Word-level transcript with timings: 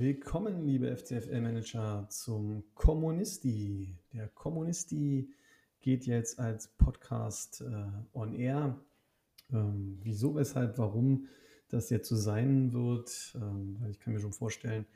Willkommen, 0.00 0.64
liebe 0.64 0.96
FCFL-Manager, 0.96 2.06
zum 2.08 2.64
Kommunisti. 2.74 3.94
Der 4.14 4.28
Kommunisti 4.28 5.28
geht 5.82 6.06
jetzt 6.06 6.38
als 6.38 6.68
Podcast 6.68 7.60
äh, 7.60 7.84
on 8.14 8.32
air. 8.32 8.80
Ähm, 9.52 9.98
wieso, 10.02 10.34
weshalb, 10.34 10.78
warum 10.78 11.28
das 11.68 11.90
jetzt 11.90 12.08
so 12.08 12.16
sein 12.16 12.72
wird, 12.72 13.34
ähm, 13.34 13.76
weil 13.78 13.90
ich 13.90 14.00
kann 14.00 14.14
mir 14.14 14.20
schon 14.20 14.32
vorstellen, 14.32 14.86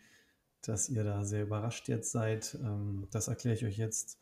dass 0.62 0.88
ihr 0.88 1.04
da 1.04 1.22
sehr 1.22 1.42
überrascht 1.42 1.86
jetzt 1.88 2.10
seid. 2.10 2.58
Ähm, 2.62 3.06
das 3.10 3.28
erkläre 3.28 3.56
ich 3.56 3.66
euch 3.66 3.76
jetzt 3.76 4.18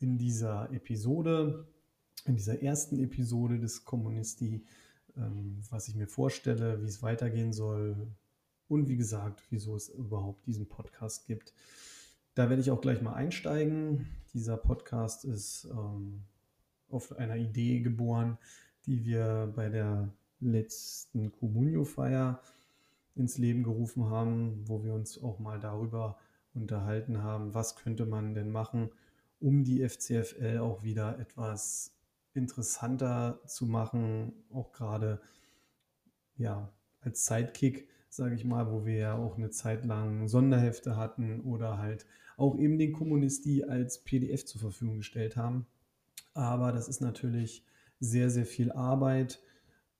in 0.00 0.18
dieser 0.18 0.70
Episode, 0.70 1.66
in 2.26 2.36
dieser 2.36 2.60
ersten 2.62 2.98
Episode 2.98 3.58
des 3.58 3.86
Kommunisti, 3.86 4.66
ähm, 5.16 5.62
was 5.70 5.88
ich 5.88 5.94
mir 5.94 6.08
vorstelle, 6.08 6.82
wie 6.82 6.88
es 6.88 7.02
weitergehen 7.02 7.54
soll, 7.54 7.96
und 8.68 8.88
wie 8.88 8.96
gesagt, 8.96 9.42
wieso 9.50 9.76
es 9.76 9.88
überhaupt 9.88 10.46
diesen 10.46 10.68
Podcast 10.68 11.26
gibt. 11.26 11.54
Da 12.34 12.48
werde 12.48 12.60
ich 12.60 12.70
auch 12.70 12.80
gleich 12.80 13.00
mal 13.00 13.14
einsteigen. 13.14 14.08
Dieser 14.34 14.56
Podcast 14.56 15.24
ist 15.24 15.68
ähm, 15.70 16.22
auf 16.88 17.16
einer 17.16 17.36
Idee 17.36 17.80
geboren, 17.80 18.38
die 18.86 19.04
wir 19.04 19.52
bei 19.54 19.68
der 19.68 20.12
letzten 20.40 21.32
Communio-Feier 21.32 22.40
ins 23.14 23.38
Leben 23.38 23.62
gerufen 23.62 24.10
haben, 24.10 24.68
wo 24.68 24.84
wir 24.84 24.92
uns 24.92 25.22
auch 25.22 25.38
mal 25.38 25.58
darüber 25.58 26.18
unterhalten 26.54 27.22
haben, 27.22 27.54
was 27.54 27.76
könnte 27.76 28.06
man 28.06 28.34
denn 28.34 28.50
machen, 28.50 28.90
um 29.40 29.64
die 29.64 29.86
FCFL 29.86 30.58
auch 30.58 30.82
wieder 30.82 31.18
etwas 31.18 31.94
interessanter 32.34 33.40
zu 33.46 33.66
machen, 33.66 34.32
auch 34.52 34.72
gerade 34.72 35.20
ja, 36.36 36.70
als 37.00 37.24
Sidekick 37.24 37.88
sage 38.16 38.34
ich 38.34 38.44
mal, 38.44 38.70
wo 38.70 38.84
wir 38.84 38.96
ja 38.96 39.14
auch 39.14 39.36
eine 39.36 39.50
Zeit 39.50 39.84
lang 39.84 40.28
Sonderhefte 40.28 40.96
hatten 40.96 41.40
oder 41.40 41.78
halt 41.78 42.06
auch 42.36 42.58
eben 42.58 42.78
den 42.78 42.92
Kommunisti 42.92 43.64
als 43.64 44.02
PDF 44.02 44.44
zur 44.44 44.60
Verfügung 44.60 44.98
gestellt 44.98 45.36
haben. 45.36 45.66
Aber 46.34 46.72
das 46.72 46.88
ist 46.88 47.00
natürlich 47.00 47.64
sehr, 48.00 48.30
sehr 48.30 48.46
viel 48.46 48.72
Arbeit. 48.72 49.40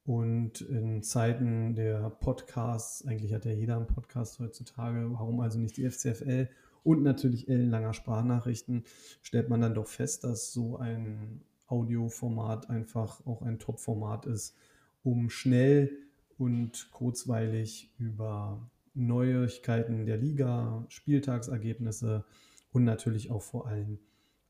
Und 0.04 0.60
in 0.60 1.02
Zeiten 1.02 1.74
der 1.74 2.10
Podcasts, 2.10 3.04
eigentlich 3.06 3.34
hat 3.34 3.44
ja 3.44 3.52
jeder 3.52 3.76
einen 3.76 3.88
Podcast 3.88 4.38
heutzutage, 4.38 5.10
warum 5.10 5.40
also 5.40 5.58
nicht 5.58 5.76
die 5.76 5.88
FCFL 5.88 6.48
und 6.84 7.02
natürlich 7.02 7.48
ellenlanger 7.48 7.92
Sprachnachrichten, 7.92 8.84
stellt 9.20 9.48
man 9.48 9.60
dann 9.60 9.74
doch 9.74 9.88
fest, 9.88 10.22
dass 10.22 10.52
so 10.52 10.76
ein 10.76 11.40
Audioformat 11.66 12.70
einfach 12.70 13.26
auch 13.26 13.42
ein 13.42 13.58
Top-Format 13.58 14.26
ist, 14.26 14.54
um 15.02 15.28
schnell 15.28 15.90
und 16.38 16.90
kurzweilig 16.90 17.94
über 17.98 18.70
Neuigkeiten 18.94 20.06
der 20.06 20.16
Liga, 20.16 20.84
Spieltagsergebnisse 20.88 22.24
und 22.72 22.84
natürlich 22.84 23.30
auch 23.30 23.42
vor 23.42 23.66
allem 23.66 23.98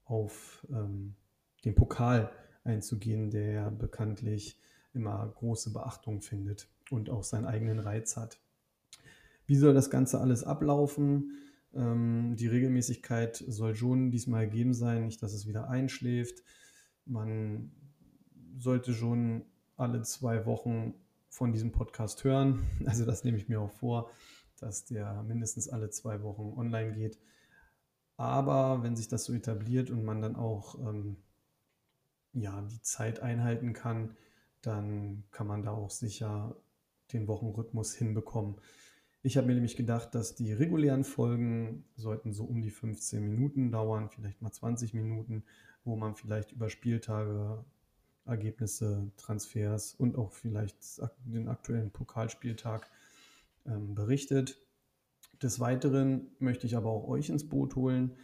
auf 0.04 0.66
ähm, 0.70 1.14
den 1.64 1.74
Pokal 1.74 2.30
einzugehen, 2.64 3.30
der 3.30 3.70
bekanntlich 3.70 4.58
immer 4.92 5.32
große 5.36 5.72
Beachtung 5.72 6.22
findet 6.22 6.68
und 6.90 7.10
auch 7.10 7.24
seinen 7.24 7.44
eigenen 7.44 7.80
Reiz 7.80 8.16
hat. 8.16 8.40
Wie 9.46 9.56
soll 9.56 9.74
das 9.74 9.90
Ganze 9.90 10.20
alles 10.20 10.44
ablaufen? 10.44 11.32
Ähm, 11.74 12.36
die 12.36 12.48
Regelmäßigkeit 12.48 13.36
soll 13.36 13.74
schon 13.74 14.10
diesmal 14.10 14.48
gegeben 14.48 14.74
sein, 14.74 15.04
nicht, 15.04 15.22
dass 15.22 15.32
es 15.32 15.46
wieder 15.46 15.68
einschläft. 15.68 16.42
Man 17.04 17.70
sollte 18.56 18.94
schon 18.94 19.44
alle 19.76 20.02
zwei 20.02 20.46
Wochen 20.46 20.94
von 21.36 21.52
diesem 21.52 21.70
Podcast 21.70 22.24
hören. 22.24 22.66
Also 22.86 23.04
das 23.04 23.22
nehme 23.22 23.36
ich 23.36 23.46
mir 23.48 23.60
auch 23.60 23.70
vor, 23.70 24.10
dass 24.58 24.86
der 24.86 25.22
mindestens 25.22 25.68
alle 25.68 25.90
zwei 25.90 26.22
Wochen 26.22 26.54
online 26.56 26.94
geht. 26.94 27.18
Aber 28.16 28.82
wenn 28.82 28.96
sich 28.96 29.08
das 29.08 29.24
so 29.24 29.34
etabliert 29.34 29.90
und 29.90 30.02
man 30.02 30.22
dann 30.22 30.34
auch 30.34 30.78
ähm, 30.78 31.18
ja, 32.32 32.62
die 32.62 32.80
Zeit 32.80 33.20
einhalten 33.20 33.74
kann, 33.74 34.16
dann 34.62 35.24
kann 35.30 35.46
man 35.46 35.62
da 35.62 35.72
auch 35.72 35.90
sicher 35.90 36.56
den 37.12 37.28
Wochenrhythmus 37.28 37.94
hinbekommen. 37.94 38.56
Ich 39.22 39.36
habe 39.36 39.46
mir 39.46 39.54
nämlich 39.54 39.76
gedacht, 39.76 40.14
dass 40.14 40.36
die 40.36 40.54
regulären 40.54 41.04
Folgen 41.04 41.84
sollten 41.96 42.32
so 42.32 42.44
um 42.44 42.62
die 42.62 42.70
15 42.70 43.22
Minuten 43.22 43.70
dauern, 43.70 44.08
vielleicht 44.08 44.40
mal 44.40 44.52
20 44.52 44.94
Minuten, 44.94 45.44
wo 45.84 45.96
man 45.96 46.14
vielleicht 46.14 46.52
über 46.52 46.70
Spieltage 46.70 47.62
Ergebnisse, 48.26 49.10
Transfers 49.16 49.94
und 49.94 50.16
auch 50.16 50.32
vielleicht 50.32 50.76
den 51.24 51.48
aktuellen 51.48 51.90
Pokalspieltag 51.90 52.88
ähm, 53.66 53.94
berichtet. 53.94 54.58
Des 55.42 55.60
Weiteren 55.60 56.28
möchte 56.38 56.66
ich 56.66 56.76
aber 56.76 56.90
auch 56.90 57.06
euch 57.08 57.28
ins 57.28 57.48
Boot 57.48 57.76
holen 57.76 58.16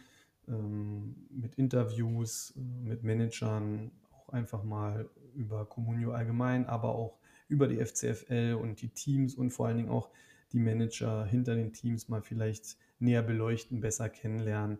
ähm, 0.47 1.15
mit 1.29 1.55
Interviews, 1.55 2.53
äh, 2.55 2.59
mit 2.59 3.03
Managern, 3.03 3.91
auch 4.11 4.29
einfach 4.29 4.63
mal 4.63 5.09
über 5.35 5.65
Communio 5.65 6.11
allgemein, 6.11 6.65
aber 6.65 6.95
auch 6.95 7.19
über 7.47 7.67
die 7.67 7.83
FCFL 7.83 8.57
und 8.59 8.81
die 8.81 8.89
Teams 8.89 9.35
und 9.35 9.51
vor 9.51 9.67
allen 9.67 9.77
Dingen 9.77 9.89
auch 9.89 10.09
die 10.51 10.59
Manager 10.59 11.25
hinter 11.25 11.55
den 11.55 11.73
Teams 11.73 12.09
mal 12.09 12.21
vielleicht 12.21 12.77
näher 12.99 13.23
beleuchten, 13.23 13.79
besser 13.79 14.09
kennenlernen, 14.09 14.79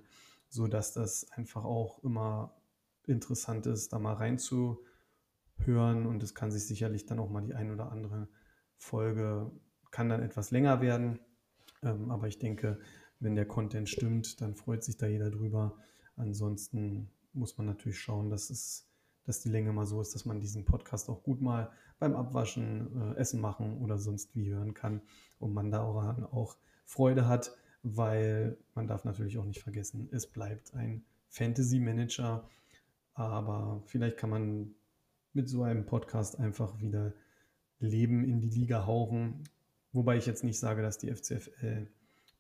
sodass 0.50 0.94
das 0.94 1.32
einfach 1.32 1.66
auch 1.66 2.04
immer 2.04 2.56
interessant 3.06 3.66
ist, 3.66 3.92
da 3.94 4.00
mal 4.00 4.14
reinzuschauen 4.14 4.78
hören 5.58 6.06
und 6.06 6.22
es 6.24 6.36
kann 6.36 6.52
sich 6.52 6.66
sicherlich 6.66 7.06
dann 7.06 7.20
auch 7.20 7.30
mal 7.30 7.42
die 7.42 7.54
ein 7.54 7.72
oder 7.72 7.92
andere 7.92 8.28
Folge, 8.78 9.52
kann 9.92 10.10
dann 10.10 10.22
etwas 10.22 10.52
länger 10.52 10.82
werden. 10.82 11.20
Ähm, 11.82 12.12
aber 12.12 12.28
ich 12.28 12.40
denke, 12.40 12.80
wenn 13.20 13.36
der 13.36 13.48
Content 13.48 13.90
stimmt, 13.90 14.42
dann 14.42 14.56
freut 14.56 14.84
sich 14.84 14.98
da 14.98 15.08
jeder 15.08 15.30
drüber. 15.30 15.78
Ansonsten 16.16 17.10
muss 17.32 17.58
man 17.58 17.68
natürlich 17.68 18.00
schauen, 18.00 18.30
dass 18.30 18.50
es 18.50 18.90
dass 19.26 19.40
die 19.40 19.50
Länge 19.50 19.72
mal 19.72 19.86
so 19.86 20.02
ist, 20.02 20.14
dass 20.14 20.26
man 20.26 20.42
diesen 20.42 20.66
Podcast 20.66 21.10
auch 21.10 21.24
gut 21.24 21.42
mal 21.42 21.72
beim 22.00 22.16
Abwaschen, 22.16 23.14
äh, 23.14 23.20
Essen 23.20 23.40
machen 23.40 23.82
oder 23.82 23.98
sonst 23.98 24.36
wie 24.36 24.50
hören 24.50 24.74
kann 24.74 25.02
und 25.40 25.54
man 25.54 25.72
daran 25.72 26.26
auch 26.26 26.58
Freude 26.86 27.28
hat, 27.28 27.56
weil 27.84 28.58
man 28.76 28.88
darf 28.88 29.06
natürlich 29.06 29.38
auch 29.38 29.46
nicht 29.46 29.62
vergessen, 29.62 30.10
es 30.12 30.28
bleibt 30.28 30.74
ein 30.74 31.06
Fantasy 31.30 31.80
Manager, 31.80 32.50
aber 33.14 33.82
vielleicht 33.86 34.18
kann 34.18 34.30
man 34.30 34.76
mit 35.34 35.50
so 35.50 35.64
einem 35.64 35.86
Podcast 35.86 36.40
einfach 36.40 36.80
wieder 36.80 37.14
Leben 37.80 38.24
in 38.24 38.40
die 38.40 38.50
Liga 38.50 38.86
hauchen. 38.86 39.44
Wobei 39.92 40.18
ich 40.18 40.26
jetzt 40.26 40.44
nicht 40.44 40.60
sage, 40.60 40.82
dass 40.82 40.98
die 40.98 41.14
FCFL 41.14 41.88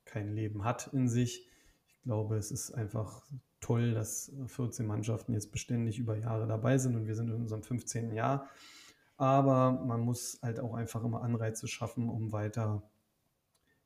kein 0.05 0.33
Leben 0.33 0.63
hat 0.63 0.91
in 0.93 1.07
sich. 1.07 1.47
Ich 1.87 2.01
glaube, 2.03 2.37
es 2.37 2.51
ist 2.51 2.71
einfach 2.71 3.23
toll, 3.59 3.93
dass 3.93 4.31
14 4.47 4.85
Mannschaften 4.85 5.33
jetzt 5.33 5.51
beständig 5.51 5.99
über 5.99 6.17
Jahre 6.17 6.47
dabei 6.47 6.77
sind 6.77 6.95
und 6.95 7.07
wir 7.07 7.15
sind 7.15 7.29
in 7.29 7.35
unserem 7.35 7.63
15. 7.63 8.13
Jahr. 8.13 8.49
Aber 9.17 9.71
man 9.71 10.01
muss 10.01 10.39
halt 10.41 10.59
auch 10.59 10.73
einfach 10.73 11.03
immer 11.03 11.21
Anreize 11.21 11.67
schaffen, 11.67 12.09
um 12.09 12.31
weiter, 12.31 12.83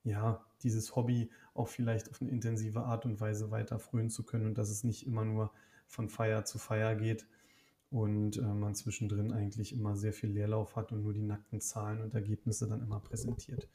ja, 0.03 0.43
dieses 0.63 0.95
Hobby 0.95 1.29
auch 1.53 1.67
vielleicht 1.67 2.09
auf 2.09 2.21
eine 2.21 2.31
intensive 2.31 2.81
Art 2.83 3.05
und 3.05 3.19
Weise 3.19 3.51
weiter 3.51 3.77
frönen 3.77 4.09
zu 4.09 4.23
können 4.23 4.47
und 4.47 4.57
dass 4.57 4.69
es 4.69 4.83
nicht 4.83 5.05
immer 5.05 5.25
nur 5.25 5.51
von 5.85 6.09
Feier 6.09 6.45
zu 6.45 6.57
Feier 6.57 6.95
geht, 6.95 7.27
und 7.89 8.37
äh, 8.37 8.41
man 8.41 8.75
zwischendrin 8.75 9.31
eigentlich 9.31 9.73
immer 9.73 9.95
sehr 9.95 10.13
viel 10.13 10.31
Leerlauf 10.31 10.75
hat 10.75 10.91
und 10.91 11.03
nur 11.03 11.13
die 11.13 11.21
nackten 11.21 11.61
Zahlen 11.61 12.01
und 12.01 12.13
Ergebnisse 12.13 12.67
dann 12.67 12.81
immer 12.81 12.99
präsentiert. 12.99 13.67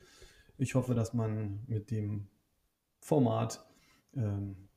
Ich 0.58 0.74
hoffe, 0.74 0.94
dass 0.94 1.14
man 1.14 1.60
mit 1.66 1.90
dem 1.90 2.28
Format 3.00 3.64
ähm, 4.14 4.68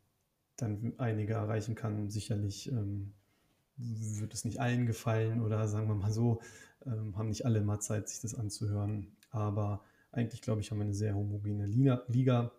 dann 0.56 0.94
einige 0.97 1.34
erreichen 1.34 1.75
kann. 1.75 2.09
Sicherlich 2.09 2.72
ähm, 2.72 3.13
wird 3.78 4.34
es 4.34 4.45
nicht 4.45 4.59
allen 4.59 4.85
gefallen 4.85 5.41
oder 5.41 5.68
sagen 5.68 5.88
wir 5.88 5.95
mal 5.95 6.12
so, 6.12 6.41
ähm, 6.86 7.18
haben 7.18 7.30
nicht 7.30 7.45
alle 7.45 7.60
immer 7.60 7.80
Zeit, 7.80 8.07
sich 8.07 8.21
das 8.21 8.36
anzuhören. 8.36 9.15
Aber 9.31 9.83
eigentlich 10.12 10.42
glaube 10.42 10.62
ich, 10.62 10.71
haben 10.71 10.77
wir 10.77 10.86
eine 10.86 10.94
sehr 10.94 11.13
homogene 11.13 11.65
Liga 11.65 12.51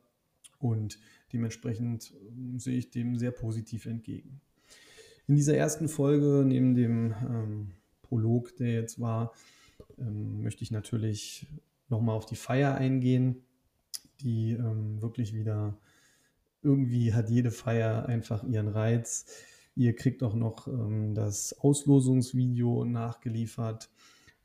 und 0.59 0.99
dementsprechend 1.33 2.15
ähm, 2.29 2.59
sehe 2.59 2.77
ich 2.77 2.91
dem 2.91 3.17
sehr 3.17 3.31
positiv 3.31 3.87
entgegen. 3.87 4.41
In 5.29 5.35
dieser 5.35 5.57
ersten 5.57 5.89
Folge, 5.89 6.45
neben 6.47 6.75
dem 6.75 7.13
ähm, 7.29 7.71
Prolog, 8.03 8.55
der 8.57 8.73
jetzt 8.73 9.01
war, 9.01 9.33
ähm, 9.99 10.43
möchte 10.43 10.63
ich 10.63 10.71
natürlich 10.71 11.49
nochmal 11.89 12.17
auf 12.17 12.27
die 12.27 12.37
Feier 12.37 12.77
eingehen, 12.77 13.43
die 14.21 14.53
ähm, 14.53 15.03
wirklich 15.03 15.35
wieder 15.35 15.77
irgendwie 16.63 17.13
hat 17.13 17.29
jede 17.29 17.51
Feier 17.51 18.07
einfach 18.07 18.45
ihren 18.45 18.69
Reiz. 18.69 19.27
Ihr 19.75 19.97
kriegt 19.97 20.23
auch 20.23 20.35
noch 20.35 20.69
ähm, 20.69 21.15
das 21.15 21.59
Auslosungsvideo 21.59 22.85
nachgeliefert. 22.85 23.91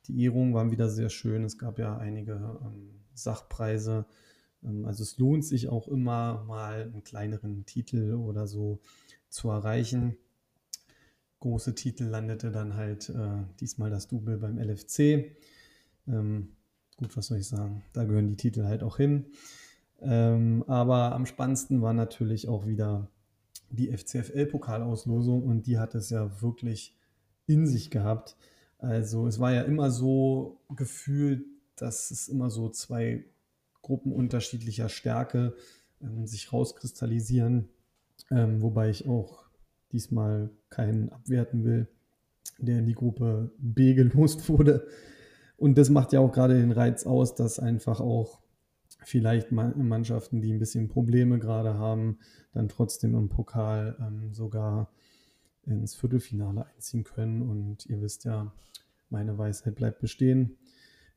Die 0.06 0.24
Ehrungen 0.24 0.52
waren 0.52 0.72
wieder 0.72 0.88
sehr 0.88 1.10
schön. 1.10 1.44
Es 1.44 1.58
gab 1.58 1.78
ja 1.78 1.96
einige 1.96 2.58
ähm, 2.60 2.90
Sachpreise. 3.14 4.04
Ähm, 4.64 4.84
also 4.84 5.04
es 5.04 5.16
lohnt 5.16 5.44
sich 5.44 5.68
auch 5.68 5.86
immer 5.86 6.42
mal 6.48 6.82
einen 6.82 7.04
kleineren 7.04 7.66
Titel 7.66 8.14
oder 8.14 8.48
so 8.48 8.80
zu 9.28 9.48
erreichen 9.48 10.16
große 11.42 11.74
Titel 11.74 12.04
landete 12.04 12.50
dann 12.50 12.76
halt 12.76 13.10
äh, 13.10 13.42
diesmal 13.60 13.90
das 13.90 14.08
Double 14.08 14.38
beim 14.38 14.58
LFC. 14.58 15.36
Ähm, 16.08 16.56
gut, 16.96 17.16
was 17.16 17.26
soll 17.26 17.38
ich 17.38 17.48
sagen? 17.48 17.82
Da 17.92 18.04
gehören 18.04 18.28
die 18.28 18.36
Titel 18.36 18.64
halt 18.64 18.82
auch 18.82 18.96
hin. 18.96 19.26
Ähm, 20.00 20.64
aber 20.66 21.12
am 21.12 21.26
spannendsten 21.26 21.82
war 21.82 21.92
natürlich 21.92 22.48
auch 22.48 22.66
wieder 22.66 23.08
die 23.70 23.96
FCFL-Pokalauslosung 23.96 25.42
und 25.42 25.66
die 25.66 25.78
hat 25.78 25.94
es 25.94 26.10
ja 26.10 26.40
wirklich 26.40 26.96
in 27.46 27.66
sich 27.66 27.90
gehabt. 27.90 28.36
Also 28.78 29.26
es 29.26 29.38
war 29.38 29.52
ja 29.52 29.62
immer 29.62 29.90
so 29.90 30.60
gefühlt, 30.76 31.44
dass 31.76 32.10
es 32.10 32.28
immer 32.28 32.50
so 32.50 32.68
zwei 32.68 33.24
Gruppen 33.80 34.12
unterschiedlicher 34.12 34.88
Stärke 34.88 35.54
ähm, 36.00 36.26
sich 36.26 36.52
rauskristallisieren, 36.52 37.68
ähm, 38.30 38.62
wobei 38.62 38.90
ich 38.90 39.08
auch 39.08 39.41
diesmal 39.92 40.50
keinen 40.70 41.10
abwerten 41.10 41.64
will, 41.64 41.88
der 42.58 42.78
in 42.78 42.86
die 42.86 42.94
Gruppe 42.94 43.50
B 43.58 43.94
gelost 43.94 44.48
wurde. 44.48 44.86
Und 45.56 45.78
das 45.78 45.90
macht 45.90 46.12
ja 46.12 46.20
auch 46.20 46.32
gerade 46.32 46.54
den 46.54 46.72
Reiz 46.72 47.06
aus, 47.06 47.34
dass 47.34 47.58
einfach 47.58 48.00
auch 48.00 48.40
vielleicht 49.04 49.52
Mannschaften, 49.52 50.40
die 50.40 50.52
ein 50.52 50.58
bisschen 50.58 50.88
Probleme 50.88 51.38
gerade 51.38 51.74
haben, 51.74 52.18
dann 52.52 52.68
trotzdem 52.68 53.14
im 53.14 53.28
Pokal 53.28 53.96
ähm, 54.00 54.32
sogar 54.32 54.90
ins 55.64 55.94
Viertelfinale 55.94 56.66
einziehen 56.66 57.04
können. 57.04 57.42
Und 57.42 57.86
ihr 57.86 58.00
wisst 58.00 58.24
ja, 58.24 58.52
meine 59.08 59.38
Weisheit 59.38 59.76
bleibt 59.76 60.00
bestehen. 60.00 60.56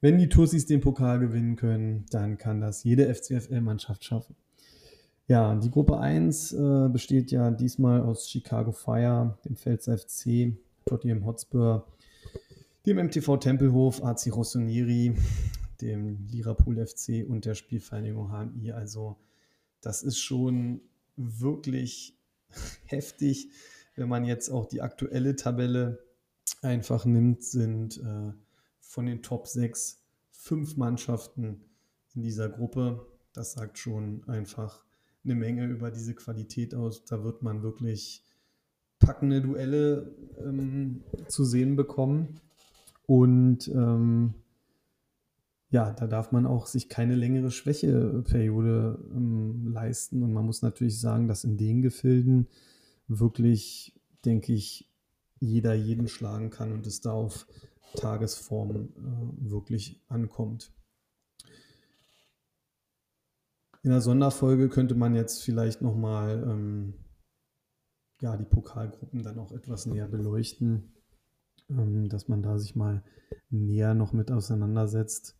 Wenn 0.01 0.17
die 0.17 0.29
Tussis 0.29 0.65
den 0.65 0.81
Pokal 0.81 1.19
gewinnen 1.19 1.55
können, 1.55 2.05
dann 2.11 2.37
kann 2.37 2.61
das 2.61 2.83
jede 2.83 3.13
FCFL-Mannschaft 3.13 4.03
schaffen. 4.03 4.35
Ja, 5.27 5.55
die 5.55 5.71
Gruppe 5.71 5.97
1 5.97 6.53
äh, 6.53 6.89
besteht 6.89 7.31
ja 7.31 7.49
diesmal 7.49 8.01
aus 8.01 8.29
Chicago 8.29 8.71
Fire, 8.71 9.39
dem 9.43 9.55
Pfälzer 9.55 9.97
FC, 9.97 10.55
Tottenham 10.85 11.25
Hotspur, 11.25 11.87
dem 12.85 12.97
MTV 12.97 13.37
Tempelhof, 13.37 14.03
AC 14.03 14.31
Rossoneri, 14.31 15.15
dem 15.81 16.27
Liverpool 16.27 16.85
FC 16.85 17.27
und 17.27 17.45
der 17.45 17.55
Spielvereinigung 17.55 18.29
HMI. 18.29 18.73
Also 18.73 19.17
das 19.81 20.03
ist 20.03 20.19
schon 20.19 20.81
wirklich 21.15 22.15
heftig, 22.85 23.49
wenn 23.95 24.07
man 24.07 24.25
jetzt 24.25 24.49
auch 24.49 24.67
die 24.67 24.81
aktuelle 24.81 25.35
Tabelle 25.35 26.03
einfach 26.61 27.05
nimmt, 27.05 27.43
sind 27.43 27.97
äh, 27.97 28.31
von 28.79 29.07
den 29.07 29.23
Top 29.23 29.47
6 29.47 30.03
fünf 30.29 30.77
Mannschaften 30.77 31.61
in 32.13 32.21
dieser 32.21 32.47
Gruppe. 32.47 33.07
Das 33.33 33.53
sagt 33.53 33.79
schon 33.79 34.23
einfach 34.27 34.84
eine 35.25 35.35
Menge 35.35 35.65
über 35.65 35.91
diese 35.91 36.13
Qualität 36.13 36.73
aus. 36.73 37.03
Da 37.05 37.23
wird 37.23 37.41
man 37.41 37.63
wirklich 37.63 38.23
packende 38.99 39.41
Duelle 39.41 40.15
ähm, 40.39 41.03
zu 41.27 41.43
sehen 41.43 41.75
bekommen. 41.75 42.39
Und 43.05 43.67
ähm, 43.67 44.35
ja, 45.69 45.91
da 45.91 46.07
darf 46.07 46.31
man 46.31 46.45
auch 46.45 46.67
sich 46.67 46.89
keine 46.89 47.15
längere 47.15 47.51
Schwächeperiode 47.51 48.99
ähm, 49.13 49.67
leisten. 49.73 50.23
Und 50.23 50.33
man 50.33 50.45
muss 50.45 50.61
natürlich 50.61 50.99
sagen, 50.99 51.27
dass 51.27 51.43
in 51.43 51.57
den 51.57 51.81
Gefilden 51.81 52.47
wirklich, 53.07 53.93
denke 54.23 54.53
ich, 54.53 54.89
jeder 55.39 55.73
jeden 55.73 56.07
schlagen 56.07 56.49
kann 56.49 56.71
und 56.71 56.87
es 56.87 57.01
da 57.01 57.11
auf 57.11 57.45
Tagesform 57.95 58.71
äh, 58.71 59.51
wirklich 59.51 60.01
ankommt. 60.07 60.71
In 63.85 63.91
der 63.91 64.01
Sonderfolge 64.01 64.67
könnte 64.67 64.95
man 64.95 65.13
jetzt 65.13 65.43
vielleicht 65.43 65.83
nochmal 65.83 66.43
ähm, 66.49 66.95
ja, 68.19 68.35
die 68.35 68.43
Pokalgruppen 68.43 69.21
dann 69.21 69.37
auch 69.37 69.51
etwas 69.51 69.85
näher 69.85 70.07
beleuchten, 70.07 70.95
ähm, 71.69 72.09
dass 72.09 72.27
man 72.27 72.41
da 72.41 72.57
sich 72.57 72.75
mal 72.75 73.03
näher 73.51 73.93
noch 73.93 74.11
mit 74.11 74.31
auseinandersetzt, 74.31 75.37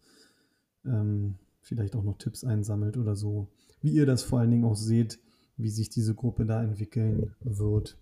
ähm, 0.85 1.39
vielleicht 1.59 1.95
auch 1.95 2.03
noch 2.03 2.19
Tipps 2.19 2.43
einsammelt 2.43 2.97
oder 2.97 3.15
so, 3.15 3.47
wie 3.81 3.93
ihr 3.93 4.05
das 4.05 4.21
vor 4.21 4.41
allen 4.41 4.51
Dingen 4.51 4.65
auch 4.65 4.75
seht, 4.75 5.17
wie 5.57 5.71
sich 5.71 5.89
diese 5.89 6.13
Gruppe 6.13 6.45
da 6.45 6.61
entwickeln 6.61 7.33
wird. 7.39 7.97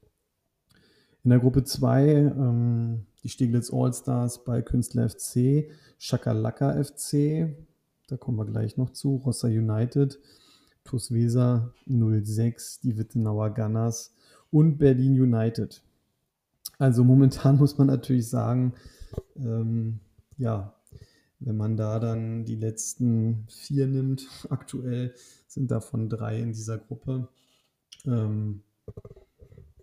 In 1.24 1.30
der 1.30 1.40
Gruppe 1.40 1.64
2 1.64 2.06
ähm, 2.16 3.06
die 3.24 3.30
Steglitz 3.30 3.72
Allstars 3.72 4.44
bei 4.44 4.62
Künstler 4.62 5.08
FC, 5.08 5.72
Schakalaka 5.98 6.84
FC, 6.84 7.48
da 8.08 8.18
kommen 8.18 8.38
wir 8.38 8.46
gleich 8.46 8.78
noch 8.78 8.92
zu, 8.92 9.16
Rossa 9.18 9.48
United, 9.48 10.20
TuS 10.84 11.12
Weser 11.12 11.74
06, 11.88 12.82
die 12.82 12.98
Wittenauer 12.98 13.54
Gunners 13.54 14.14
und 14.52 14.78
Berlin 14.78 15.20
United. 15.20 15.82
Also 16.78 17.04
momentan 17.04 17.58
muss 17.60 17.78
man 17.78 17.88
natürlich 17.88 18.30
sagen, 18.30 18.74
ähm, 19.36 20.00
ja, 20.38 20.74
wenn 21.40 21.58
man 21.58 21.78
da 21.78 22.00
dann 22.00 22.46
die 22.46 22.56
letzten 22.56 23.46
vier 23.50 23.88
nimmt, 23.88 24.28
aktuell 24.50 25.14
sind 25.48 25.72
davon 25.72 26.10
drei 26.10 26.40
in 26.40 26.54
dieser 26.54 26.78
Gruppe. 26.78 27.28
Ähm, 28.06 28.64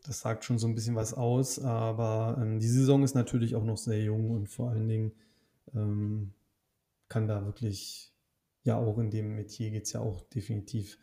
das 0.05 0.21
sagt 0.21 0.45
schon 0.45 0.59
so 0.59 0.67
ein 0.67 0.75
bisschen 0.75 0.97
was 0.97 1.15
aus, 1.15 1.59
aber 1.59 2.39
ähm, 2.41 2.59
die 2.59 2.67
Saison 2.67 3.03
ist 3.03 3.15
natürlich 3.15 3.55
auch 3.55 3.65
noch 3.65 3.77
sehr 3.77 4.03
jung 4.03 4.31
und 4.31 4.49
vor 4.49 4.71
allen 4.71 4.89
Dingen 4.89 5.13
ähm, 5.75 6.33
kann 7.09 7.29
da 7.29 7.45
wirklich, 7.45 8.10
ja 8.63 8.77
auch 8.77 8.99
in 8.99 9.11
dem 9.11 9.37
Metier 9.37 9.71
geht 9.71 9.85
es 9.85 9.93
ja 9.93 10.01
auch 10.01 10.21
definitiv 10.23 10.99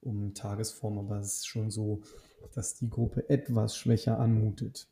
um 0.00 0.34
Tagesform, 0.34 0.98
aber 0.98 1.18
es 1.18 1.38
ist 1.38 1.46
schon 1.48 1.70
so, 1.70 2.02
dass 2.54 2.76
die 2.76 2.88
Gruppe 2.88 3.28
etwas 3.28 3.76
schwächer 3.76 4.18
anmutet. 4.20 4.88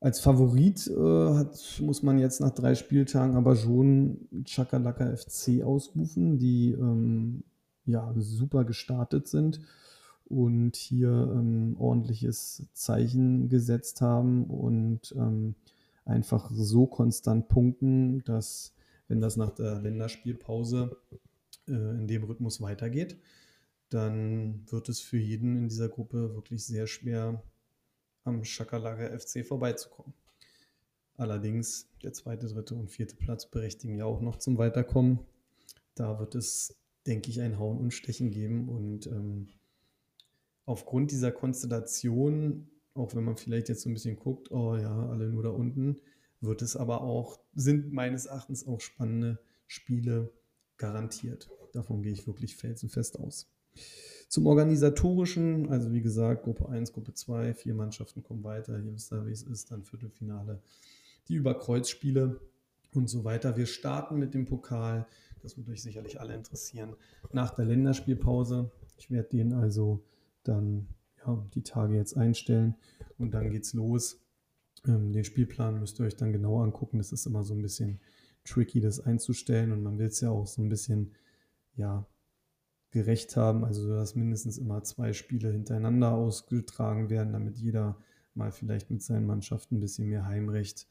Als 0.00 0.20
Favorit 0.20 0.86
äh, 0.86 1.34
hat, 1.34 1.80
muss 1.80 2.04
man 2.04 2.18
jetzt 2.20 2.40
nach 2.40 2.52
drei 2.52 2.76
Spieltagen 2.76 3.34
aber 3.34 3.56
schon 3.56 4.28
Chakalaka 4.44 5.16
FC 5.16 5.62
ausrufen, 5.64 6.38
die 6.38 6.70
ähm, 6.70 7.42
ja 7.84 8.14
super 8.16 8.64
gestartet 8.64 9.26
sind 9.26 9.60
und 10.26 10.76
hier 10.76 11.08
ähm, 11.08 11.74
ordentliches 11.80 12.68
Zeichen 12.74 13.48
gesetzt 13.48 14.00
haben 14.00 14.44
und 14.44 15.12
ähm, 15.16 15.56
einfach 16.04 16.50
so 16.52 16.86
konstant 16.86 17.48
punkten, 17.48 18.22
dass 18.24 18.74
wenn 19.08 19.20
das 19.20 19.36
nach 19.36 19.50
der 19.50 19.80
Länderspielpause 19.80 20.96
äh, 21.66 21.72
in 21.72 22.06
dem 22.06 22.24
Rhythmus 22.24 22.60
weitergeht, 22.60 23.18
dann 23.88 24.70
wird 24.70 24.88
es 24.88 25.00
für 25.00 25.18
jeden 25.18 25.56
in 25.56 25.68
dieser 25.68 25.88
Gruppe 25.88 26.34
wirklich 26.34 26.64
sehr 26.64 26.86
schwer, 26.86 27.42
am 28.24 28.44
Schakalaka 28.44 29.18
FC 29.18 29.44
vorbeizukommen. 29.44 30.12
Allerdings 31.16 31.90
der 32.02 32.12
zweite, 32.12 32.46
dritte 32.46 32.74
und 32.74 32.90
vierte 32.90 33.16
Platz 33.16 33.50
berechtigen 33.50 33.96
ja 33.96 34.04
auch 34.04 34.20
noch 34.20 34.36
zum 34.36 34.58
Weiterkommen. 34.58 35.18
Da 35.94 36.18
wird 36.20 36.34
es, 36.34 36.76
denke 37.06 37.30
ich, 37.30 37.40
ein 37.40 37.58
Hauen 37.58 37.78
und 37.78 37.92
Stechen 37.92 38.30
geben 38.30 38.68
und 38.68 39.06
ähm, 39.06 39.48
aufgrund 40.66 41.10
dieser 41.10 41.32
Konstellation, 41.32 42.68
auch 42.94 43.14
wenn 43.14 43.24
man 43.24 43.36
vielleicht 43.36 43.68
jetzt 43.68 43.82
so 43.82 43.90
ein 43.90 43.94
bisschen 43.94 44.16
guckt, 44.16 44.52
oh 44.52 44.76
ja, 44.76 45.08
alle 45.08 45.28
nur 45.28 45.42
da 45.42 45.48
unten, 45.48 45.96
wird 46.40 46.62
es 46.62 46.76
aber 46.76 47.02
auch, 47.02 47.40
sind 47.54 47.92
meines 47.92 48.26
Erachtens 48.26 48.66
auch 48.66 48.80
spannende 48.80 49.38
Spiele 49.66 50.32
garantiert. 50.76 51.50
Davon 51.72 52.02
gehe 52.02 52.12
ich 52.12 52.26
wirklich 52.26 52.56
felsenfest 52.56 53.18
aus. 53.18 53.50
Zum 54.28 54.46
Organisatorischen, 54.46 55.70
also 55.70 55.92
wie 55.92 56.02
gesagt, 56.02 56.44
Gruppe 56.44 56.68
1, 56.68 56.92
Gruppe 56.92 57.14
2, 57.14 57.54
vier 57.54 57.74
Mannschaften 57.74 58.22
kommen 58.22 58.44
weiter. 58.44 58.78
Hier 58.78 58.92
wisst 58.92 59.12
ihr, 59.12 59.26
wie 59.26 59.32
es 59.32 59.42
ist, 59.42 59.70
dann 59.70 59.84
Viertelfinale, 59.84 60.60
die 61.28 61.34
Überkreuzspiele 61.34 62.40
und 62.94 63.08
so 63.08 63.24
weiter. 63.24 63.56
Wir 63.56 63.66
starten 63.66 64.18
mit 64.18 64.34
dem 64.34 64.44
Pokal, 64.44 65.06
das 65.42 65.56
wird 65.56 65.68
euch 65.68 65.82
sicherlich 65.82 66.20
alle 66.20 66.34
interessieren, 66.34 66.96
nach 67.32 67.54
der 67.54 67.64
Länderspielpause. 67.64 68.70
Ich 68.96 69.10
werde 69.10 69.28
den 69.28 69.52
also 69.52 70.04
dann 70.42 70.88
ja, 71.24 71.46
die 71.54 71.62
Tage 71.62 71.94
jetzt 71.94 72.16
einstellen 72.16 72.76
und 73.18 73.32
dann 73.32 73.50
geht's 73.50 73.72
los. 73.72 74.20
Ähm, 74.86 75.12
den 75.12 75.24
Spielplan 75.24 75.80
müsst 75.80 75.98
ihr 76.00 76.06
euch 76.06 76.16
dann 76.16 76.32
genau 76.32 76.62
angucken. 76.62 76.98
Das 76.98 77.12
ist 77.12 77.26
immer 77.26 77.42
so 77.42 77.54
ein 77.54 77.62
bisschen 77.62 78.00
tricky, 78.44 78.80
das 78.80 79.00
einzustellen 79.00 79.72
und 79.72 79.82
man 79.82 79.98
will 79.98 80.06
es 80.06 80.20
ja 80.20 80.30
auch 80.30 80.46
so 80.46 80.62
ein 80.62 80.68
bisschen 80.68 81.12
ja, 81.76 82.06
gerecht 82.90 83.36
haben, 83.36 83.64
also 83.64 83.88
dass 83.88 84.14
mindestens 84.14 84.58
immer 84.58 84.82
zwei 84.82 85.12
Spiele 85.12 85.52
hintereinander 85.52 86.12
ausgetragen 86.12 87.10
werden, 87.10 87.32
damit 87.32 87.58
jeder 87.58 87.96
mal 88.34 88.52
vielleicht 88.52 88.90
mit 88.90 89.02
seinen 89.02 89.26
Mannschaften 89.26 89.76
ein 89.76 89.80
bisschen 89.80 90.08
mehr 90.08 90.26
Heimrecht 90.26 90.86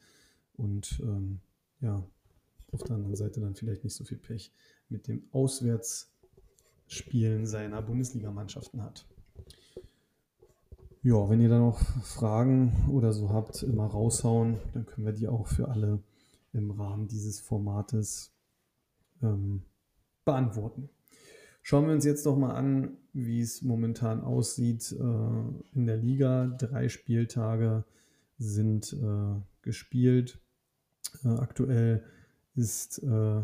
und 0.54 1.00
ähm, 1.02 1.40
ja, 1.82 2.04
auf 2.72 2.84
der 2.84 2.96
anderen 2.96 3.16
Seite 3.16 3.40
dann 3.40 3.56
vielleicht 3.56 3.84
nicht 3.84 3.96
so 3.96 4.04
viel 4.04 4.18
Pech 4.18 4.52
mit 4.90 5.08
dem 5.08 5.24
Auswärtsspielen 5.32 7.48
seiner 7.48 7.82
Bundesligamannschaften 7.82 8.84
hat. 8.84 9.08
Ja, 11.08 11.30
wenn 11.30 11.40
ihr 11.40 11.48
da 11.48 11.58
noch 11.58 11.80
Fragen 12.04 12.86
oder 12.92 13.14
so 13.14 13.30
habt, 13.30 13.64
immer 13.64 13.86
raushauen. 13.86 14.58
Dann 14.74 14.86
können 14.86 15.08
wir 15.08 15.14
die 15.14 15.30
auch 15.30 15.48
für 15.48 15.70
alle 15.70 16.04
im 16.52 16.70
Rahmen 16.70 17.08
dieses 17.08 17.40
Formates 17.40 18.36
ähm, 19.24 19.62
beantworten. 20.26 20.90
Schauen 21.62 21.86
wir 21.86 21.94
uns 21.94 22.04
jetzt 22.04 22.26
doch 22.26 22.36
mal 22.36 22.56
an, 22.56 22.98
wie 23.14 23.40
es 23.40 23.62
momentan 23.62 24.20
aussieht 24.20 24.92
äh, 24.92 25.78
in 25.78 25.86
der 25.86 25.96
Liga. 25.96 26.48
Drei 26.48 26.90
Spieltage 26.90 27.86
sind 28.38 28.92
äh, 28.92 29.40
gespielt. 29.62 30.42
Äh, 31.24 31.30
aktuell 31.30 32.04
ist 32.54 33.02
äh, 33.02 33.42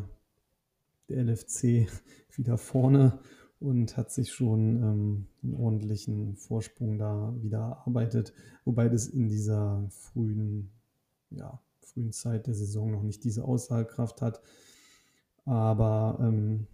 der 1.08 1.24
LFC 1.24 1.88
wieder 2.36 2.58
vorne 2.58 3.20
und 3.64 3.96
hat 3.96 4.12
sich 4.12 4.34
schon 4.34 4.76
ähm, 4.76 5.28
einen 5.42 5.56
ordentlichen 5.56 6.36
Vorsprung 6.36 6.98
da 6.98 7.34
wieder 7.42 7.60
erarbeitet, 7.60 8.34
wobei 8.66 8.90
das 8.90 9.08
in 9.08 9.30
dieser 9.30 9.86
frühen, 9.90 10.70
ja, 11.30 11.62
frühen 11.80 12.12
Zeit 12.12 12.48
der 12.48 12.56
Saison 12.56 12.92
noch 12.92 13.04
nicht 13.04 13.24
diese 13.24 13.46
Aussagekraft 13.46 14.22
hat. 14.22 14.42
Aber 15.46 16.18
ähm, 16.22 16.68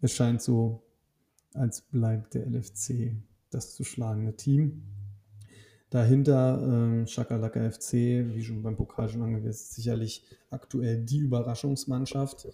es 0.00 0.12
scheint 0.12 0.42
so, 0.42 0.82
als 1.54 1.80
bleibt 1.80 2.34
der 2.34 2.46
LFC 2.46 3.16
das 3.50 3.74
zu 3.74 3.82
schlagende 3.82 4.36
Team. 4.36 4.82
Dahinter 5.90 6.60
ähm, 6.62 7.06
Shakalaka 7.08 7.70
FC, 7.70 7.92
wie 7.92 8.42
schon 8.42 8.62
beim 8.62 8.76
Pokal 8.76 9.08
schon 9.08 9.22
angewiesen, 9.22 9.66
sicherlich 9.70 10.24
aktuell 10.50 11.04
die 11.04 11.18
Überraschungsmannschaft 11.18 12.48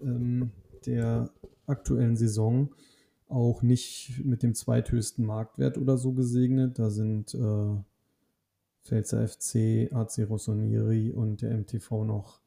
ähm, 0.00 0.50
der 0.86 1.30
aktuellen 1.66 2.16
Saison. 2.16 2.74
Auch 3.28 3.62
nicht 3.62 4.24
mit 4.24 4.42
dem 4.42 4.54
zweithöchsten 4.54 5.24
Marktwert 5.24 5.78
oder 5.78 5.96
so 5.96 6.12
gesegnet. 6.12 6.78
Da 6.78 6.90
sind 6.90 7.34
äh, 7.34 7.76
Pfälzer 8.84 9.26
FC, 9.26 9.92
AC 9.92 10.28
Rossoneri 10.28 11.10
und 11.10 11.42
der 11.42 11.56
MTV 11.56 12.04
noch 12.04 12.40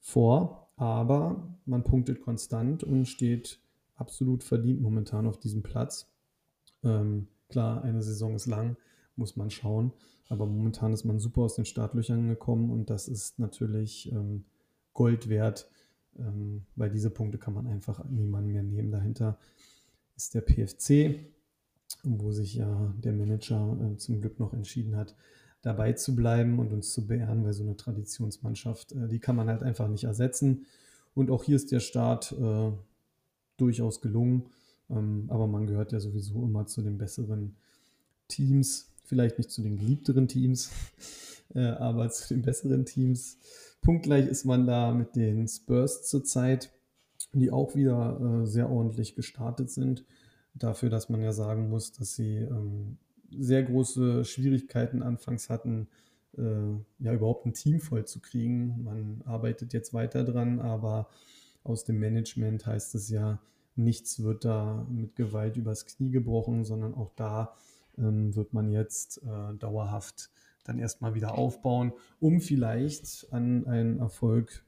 vor. 0.00 0.68
Aber 0.76 1.56
man 1.64 1.84
punktet 1.84 2.20
konstant 2.20 2.84
und 2.84 3.06
steht 3.06 3.60
absolut 3.94 4.44
verdient 4.44 4.80
momentan 4.82 5.26
auf 5.26 5.38
diesem 5.38 5.62
Platz. 5.62 6.08
Ähm, 6.84 7.28
klar, 7.48 7.82
eine 7.82 8.02
Saison 8.02 8.34
ist 8.34 8.46
lang, 8.46 8.76
muss 9.16 9.36
man 9.36 9.50
schauen. 9.50 9.92
Aber 10.28 10.46
momentan 10.46 10.92
ist 10.92 11.04
man 11.04 11.18
super 11.18 11.42
aus 11.42 11.54
den 11.54 11.64
Startlöchern 11.64 12.28
gekommen 12.28 12.70
und 12.70 12.90
das 12.90 13.08
ist 13.08 13.38
natürlich 13.38 14.10
ähm, 14.12 14.44
Gold 14.92 15.28
wert, 15.28 15.70
ähm, 16.18 16.62
weil 16.76 16.90
diese 16.90 17.10
Punkte 17.10 17.38
kann 17.38 17.54
man 17.54 17.66
einfach 17.66 18.04
niemanden 18.04 18.52
mehr 18.52 18.62
nehmen. 18.62 18.90
Dahinter 18.90 19.38
ist 20.16 20.34
der 20.34 20.42
PFC, 20.42 21.20
wo 22.02 22.32
sich 22.32 22.54
ja 22.54 22.94
der 23.02 23.12
Manager 23.12 23.76
äh, 23.80 23.96
zum 23.96 24.20
Glück 24.20 24.38
noch 24.38 24.52
entschieden 24.52 24.96
hat, 24.96 25.14
dabei 25.62 25.92
zu 25.92 26.14
bleiben 26.14 26.58
und 26.58 26.72
uns 26.72 26.92
zu 26.92 27.06
beehren, 27.06 27.44
weil 27.44 27.52
so 27.52 27.64
eine 27.64 27.76
Traditionsmannschaft, 27.76 28.92
äh, 28.92 29.08
die 29.08 29.18
kann 29.18 29.36
man 29.36 29.48
halt 29.48 29.62
einfach 29.62 29.88
nicht 29.88 30.04
ersetzen. 30.04 30.66
Und 31.14 31.30
auch 31.30 31.44
hier 31.44 31.56
ist 31.56 31.72
der 31.72 31.80
Start 31.80 32.32
äh, 32.32 32.72
durchaus 33.56 34.00
gelungen. 34.00 34.46
Ähm, 34.90 35.26
aber 35.28 35.46
man 35.46 35.66
gehört 35.66 35.92
ja 35.92 36.00
sowieso 36.00 36.44
immer 36.44 36.66
zu 36.66 36.82
den 36.82 36.98
besseren 36.98 37.56
Teams, 38.28 38.92
vielleicht 39.04 39.38
nicht 39.38 39.50
zu 39.50 39.62
den 39.62 39.76
geliebteren 39.76 40.28
Teams, 40.28 40.70
äh, 41.54 41.60
aber 41.60 42.08
zu 42.10 42.34
den 42.34 42.42
besseren 42.42 42.84
Teams. 42.84 43.38
Punktgleich 43.86 44.26
ist 44.26 44.44
man 44.44 44.66
da 44.66 44.92
mit 44.92 45.14
den 45.14 45.46
Spurs 45.46 46.02
zurzeit, 46.02 46.72
die 47.32 47.52
auch 47.52 47.76
wieder 47.76 48.20
äh, 48.20 48.44
sehr 48.44 48.68
ordentlich 48.68 49.14
gestartet 49.14 49.70
sind. 49.70 50.04
Dafür, 50.54 50.90
dass 50.90 51.08
man 51.08 51.22
ja 51.22 51.32
sagen 51.32 51.70
muss, 51.70 51.92
dass 51.92 52.16
sie 52.16 52.38
ähm, 52.38 52.98
sehr 53.30 53.62
große 53.62 54.24
Schwierigkeiten 54.24 55.04
anfangs 55.04 55.50
hatten, 55.50 55.86
äh, 56.36 56.42
ja 56.98 57.12
überhaupt 57.12 57.46
ein 57.46 57.54
Team 57.54 57.78
voll 57.78 58.04
zu 58.06 58.18
kriegen. 58.18 58.82
Man 58.82 59.22
arbeitet 59.24 59.72
jetzt 59.72 59.94
weiter 59.94 60.24
dran, 60.24 60.58
aber 60.58 61.08
aus 61.62 61.84
dem 61.84 62.00
Management 62.00 62.66
heißt 62.66 62.96
es 62.96 63.08
ja, 63.08 63.40
nichts 63.76 64.20
wird 64.20 64.44
da 64.44 64.84
mit 64.90 65.14
Gewalt 65.14 65.56
übers 65.56 65.86
Knie 65.86 66.10
gebrochen, 66.10 66.64
sondern 66.64 66.92
auch 66.92 67.12
da 67.14 67.54
ähm, 67.98 68.34
wird 68.34 68.52
man 68.52 68.72
jetzt 68.72 69.22
äh, 69.22 69.54
dauerhaft 69.60 70.30
dann 70.68 70.78
erstmal 70.78 71.14
wieder 71.14 71.36
aufbauen, 71.36 71.92
um 72.20 72.40
vielleicht 72.40 73.32
an 73.32 73.66
einen 73.66 73.98
Erfolg 73.98 74.64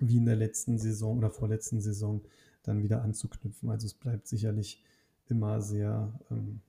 wie 0.00 0.16
in 0.16 0.26
der 0.26 0.36
letzten 0.36 0.78
Saison 0.78 1.18
oder 1.18 1.30
vorletzten 1.30 1.80
Saison 1.80 2.22
dann 2.62 2.82
wieder 2.82 3.02
anzuknüpfen. 3.02 3.70
Also 3.70 3.86
es 3.86 3.94
bleibt 3.94 4.26
sicherlich 4.26 4.82
immer 5.28 5.60
sehr 5.60 6.12
ähm, 6.30 6.60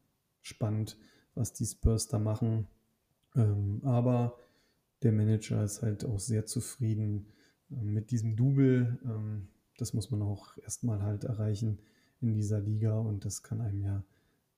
spannend, 0.42 0.98
was 1.34 1.54
die 1.54 1.66
Spurs 1.66 2.08
da 2.08 2.20
machen. 2.20 2.68
Ähm, 3.36 3.82
aber 3.84 4.38
der 5.04 5.12
Manager 5.12 5.64
ist 5.64 5.82
halt 5.82 6.06
auch 6.06 6.20
sehr 6.20 6.46
zufrieden 6.46 7.28
äh, 7.72 7.84
mit 7.84 8.12
diesem 8.12 8.36
Double. 8.36 9.00
Ähm, 9.04 9.48
das 9.78 9.94
muss 9.94 10.12
man 10.12 10.22
auch 10.22 10.58
erstmal 10.58 11.02
halt 11.02 11.24
erreichen 11.26 11.80
in 12.22 12.34
dieser 12.34 12.60
Liga 12.60 12.98
und 12.98 13.26
das 13.26 13.44
kann 13.44 13.62
einem 13.62 13.82
ja 13.82 14.04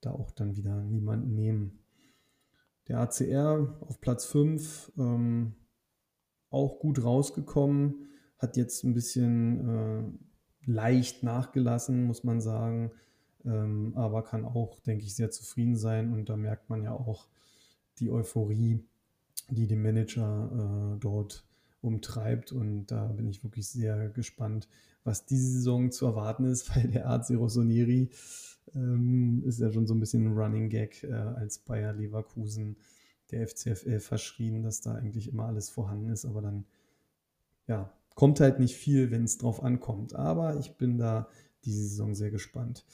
da 0.01 0.11
auch 0.11 0.31
dann 0.31 0.55
wieder 0.55 0.83
niemand 0.83 1.27
nehmen. 1.27 1.79
Der 2.88 3.00
ACR 3.00 3.75
auf 3.82 4.00
Platz 4.00 4.25
5 4.25 4.94
ähm, 4.98 5.56
auch 6.50 6.79
gut 6.79 7.03
rausgekommen, 7.03 8.08
hat 8.38 8.56
jetzt 8.56 8.84
ein 8.84 8.94
bisschen 8.94 9.70
äh, 10.65 10.72
leicht 10.72 11.24
nachgelassen, 11.24 12.03
muss 12.03 12.24
man 12.24 12.39
sagen, 12.39 12.91
ähm, 13.46 13.94
aber 13.96 14.24
kann 14.24 14.46
auch, 14.46 14.79
denke 14.82 15.06
ich, 15.06 15.15
sehr 15.15 15.32
zufrieden 15.32 15.75
sein 15.75 16.13
und 16.13 16.29
da 16.29 16.38
merkt 16.38 16.70
man 16.70 16.84
ja 16.84 16.94
auch 16.94 17.27
die 18.00 18.12
Euphorie, 18.12 18.86
die 19.50 19.67
den 19.67 19.82
Manager 19.82 20.96
äh, 20.96 21.00
dort 21.00 21.46
umtreibt 21.88 22.51
und 22.51 22.88
da 22.88 23.08
bin 23.08 23.27
ich 23.27 23.44
wirklich 23.44 23.67
sehr 23.67 24.10
gespannt, 24.10 24.67
was 25.03 25.25
diese 25.25 25.50
Saison 25.53 25.91
zu 25.91 26.06
erwarten 26.06 26.46
ist, 26.46 26.70
weil 26.75 26.88
der 26.88 27.10
AC 27.10 27.32
Rossoneri 27.32 28.10
ähm, 28.75 29.44
ist 29.46 29.60
ja 29.60 29.72
schon 29.72 29.88
so 29.88 29.94
ein 29.94 30.00
bisschen 30.00 30.25
ein 30.25 30.38
Running 30.38 30.70
Gag 30.70 31.03
äh, 31.03 31.13
als 31.13 31.60
Bayer 31.60 31.94
Leverkusen 31.94 32.77
der 33.32 33.48
FCFL 33.48 34.00
verschrien, 34.00 34.63
dass 34.63 34.82
da 34.82 34.94
eigentlich 34.94 35.27
immer 35.29 35.46
alles 35.46 35.70
vorhanden 35.70 36.10
ist, 36.10 36.25
aber 36.25 36.41
dann 36.41 36.65
ja, 37.67 37.91
kommt 38.15 38.39
halt 38.39 38.60
nicht 38.60 38.75
viel, 38.75 39.12
wenn 39.12 39.24
es 39.24 39.38
drauf 39.38 39.63
ankommt. 39.63 40.15
Aber 40.15 40.58
ich 40.58 40.77
bin 40.77 40.98
da 40.98 41.27
diese 41.65 41.84
Saison 41.84 42.15
sehr 42.15 42.32
gespannt. 42.32 42.86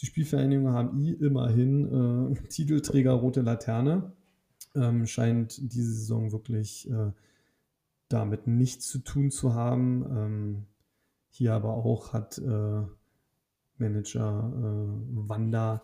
Die 0.00 0.06
Spielvereinigung 0.06 0.72
HMI 0.72 1.12
immerhin 1.12 2.34
äh, 2.34 2.48
Titelträger 2.48 3.12
Rote 3.12 3.40
Laterne. 3.40 4.12
Ähm, 4.74 5.06
scheint 5.06 5.72
diese 5.72 5.94
Saison 5.94 6.32
wirklich 6.32 6.90
äh, 6.90 7.12
damit 8.08 8.46
nichts 8.46 8.88
zu 8.88 8.98
tun 8.98 9.30
zu 9.30 9.54
haben. 9.54 10.04
Ähm, 10.10 10.66
hier 11.30 11.54
aber 11.54 11.74
auch 11.74 12.12
hat 12.12 12.38
äh, 12.38 12.82
Manager 13.78 14.52
äh, 14.56 15.28
Wanda 15.28 15.82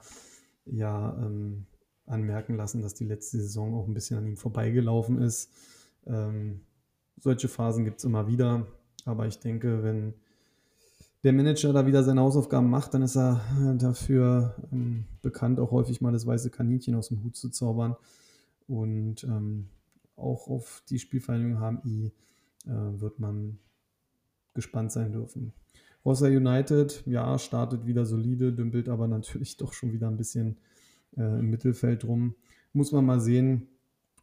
ja 0.65 1.17
ähm, 1.19 1.67
anmerken 2.07 2.57
lassen, 2.57 2.83
dass 2.83 2.95
die 2.95 3.05
letzte 3.05 3.39
Saison 3.39 3.75
auch 3.75 3.87
ein 3.87 3.95
bisschen 3.95 4.19
an 4.19 4.27
ihm 4.27 4.37
vorbeigelaufen 4.37 5.19
ist. 5.19 5.51
Ähm, 6.07 6.63
solche 7.19 7.49
Phasen 7.49 7.85
gibt 7.85 7.99
es 7.99 8.05
immer 8.05 8.27
wieder, 8.27 8.67
aber 9.05 9.27
ich 9.27 9.39
denke, 9.39 9.83
wenn 9.83 10.15
der 11.25 11.33
Manager 11.33 11.73
da 11.73 11.87
wieder 11.87 12.03
seine 12.03 12.21
Hausaufgaben 12.21 12.69
macht, 12.69 12.95
dann 12.95 13.03
ist 13.03 13.17
er 13.17 13.41
äh, 13.61 13.77
dafür 13.77 14.57
ähm, 14.73 15.05
bekannt, 15.23 15.61
auch 15.61 15.71
häufig 15.71 16.01
mal 16.01 16.13
das 16.13 16.27
weiße 16.27 16.51
Kaninchen 16.51 16.95
aus 16.95 17.09
dem 17.09 17.23
Hut 17.23 17.37
zu 17.37 17.49
zaubern. 17.51 17.97
Und 18.67 19.25
ähm, 19.25 19.69
auch 20.23 20.49
auf 20.49 20.83
die 20.89 20.99
Spielvereinigung 20.99 21.59
HMI 21.59 22.13
äh, 22.67 23.01
wird 23.01 23.19
man 23.19 23.59
gespannt 24.55 24.93
sein 24.93 25.13
dürfen. 25.13 25.53
Rossa 26.05 26.27
United, 26.27 27.05
ja, 27.07 27.39
startet 27.39 27.87
wieder 27.87 28.05
solide, 28.07 28.53
dümpelt 28.53 28.89
aber 28.89 29.09
natürlich 29.09 29.57
doch 29.57 29.73
schon 29.73 29.93
wieder 29.93 30.09
ein 30.09 30.17
bisschen 30.17 30.59
äh, 31.17 31.39
im 31.39 31.51
Mittelfeld 31.51 32.05
rum. 32.05 32.35
Muss 32.73 32.93
man 32.93 33.05
mal 33.05 33.21
sehen, 33.21 33.69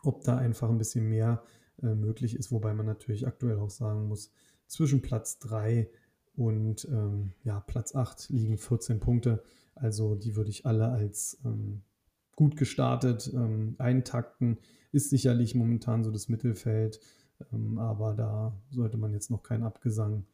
ob 0.04 0.24
da 0.24 0.38
einfach 0.38 0.70
ein 0.70 0.78
bisschen 0.78 1.10
mehr 1.10 1.44
äh, 1.82 1.94
möglich 1.94 2.36
ist, 2.36 2.52
wobei 2.52 2.74
man 2.74 2.86
natürlich 2.86 3.28
aktuell 3.28 3.60
auch 3.60 3.70
sagen 3.70 4.08
muss, 4.08 4.32
zwischen 4.68 5.02
Platz 5.02 5.40
3 5.40 5.90
und 6.36 6.86
ähm, 6.86 7.34
ja, 7.44 7.60
Platz 7.60 7.96
8 7.96 8.30
liegen 8.30 8.58
14 8.58 9.00
Punkte. 9.00 9.44
Also 9.76 10.16
die 10.16 10.36
würde 10.36 10.50
ich 10.50 10.66
alle 10.66 10.90
als 10.90 11.40
ähm, 11.44 11.82
gut 12.36 12.56
gestartet 12.56 13.30
ähm, 13.34 13.76
eintakten. 13.78 14.58
Ist 14.92 15.10
sicherlich 15.10 15.56
momentan 15.56 16.04
so 16.04 16.12
das 16.12 16.30
Mittelfeld, 16.30 17.00
ähm, 17.52 17.78
aber 17.78 18.14
da 18.14 18.54
sollte 18.72 18.98
man 18.98 19.14
jetzt 19.14 19.30
noch 19.30 19.44
keinen 19.44 19.64
Abgesang 19.64 20.26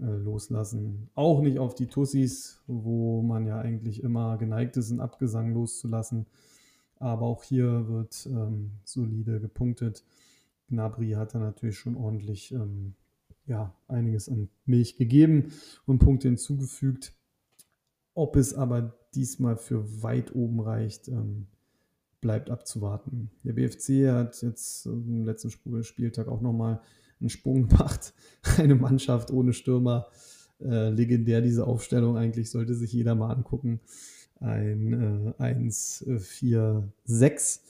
äh, 0.00 0.04
loslassen. 0.04 1.10
Auch 1.14 1.42
nicht 1.42 1.58
auf 1.58 1.74
die 1.74 1.86
Tussis, 1.86 2.62
wo 2.66 3.22
man 3.22 3.46
ja 3.46 3.58
eigentlich 3.60 4.02
immer 4.02 4.38
geneigt 4.38 4.76
ist, 4.76 4.90
einen 4.90 5.00
Abgesang 5.00 5.52
loszulassen. 5.52 6.26
Aber 6.96 7.26
auch 7.26 7.44
hier 7.44 7.88
wird 7.88 8.26
ähm, 8.26 8.72
solide 8.84 9.40
gepunktet. 9.40 10.04
Gnabry 10.68 11.10
hat 11.12 11.34
da 11.34 11.38
natürlich 11.38 11.78
schon 11.78 11.96
ordentlich 11.96 12.52
ähm, 12.52 12.94
ja, 13.46 13.74
einiges 13.88 14.28
an 14.28 14.48
Milch 14.64 14.96
gegeben 14.96 15.52
und 15.86 15.98
Punkte 15.98 16.28
hinzugefügt. 16.28 17.12
Ob 18.14 18.36
es 18.36 18.54
aber 18.54 18.94
diesmal 19.14 19.56
für 19.56 20.02
weit 20.02 20.34
oben 20.34 20.60
reicht, 20.60 21.08
ähm, 21.08 21.46
bleibt 22.22 22.48
abzuwarten. 22.48 23.30
Der 23.44 23.52
BFC 23.52 24.08
hat 24.08 24.40
jetzt 24.40 24.86
im 24.86 25.26
letzten 25.26 25.52
Spieltag 25.82 26.28
auch 26.28 26.40
nochmal 26.40 26.80
einen 27.20 27.28
Sprung 27.28 27.66
macht. 27.78 28.14
Eine 28.56 28.76
Mannschaft 28.76 29.30
ohne 29.30 29.52
Stürmer. 29.52 30.06
Äh, 30.60 30.88
legendär 30.88 31.42
diese 31.42 31.66
Aufstellung 31.66 32.16
eigentlich, 32.16 32.50
sollte 32.50 32.74
sich 32.74 32.90
jeder 32.92 33.14
mal 33.14 33.30
angucken. 33.30 33.80
Ein 34.40 35.34
äh, 35.38 35.42
1-4-6. 35.42 37.60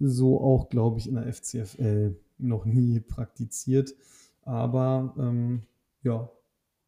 So 0.00 0.40
auch, 0.40 0.68
glaube 0.68 0.98
ich, 0.98 1.08
in 1.08 1.14
der 1.14 1.32
FCFL 1.32 2.14
noch 2.38 2.66
nie 2.66 3.00
praktiziert. 3.00 3.94
Aber 4.42 5.14
ähm, 5.18 5.62
ja, 6.02 6.30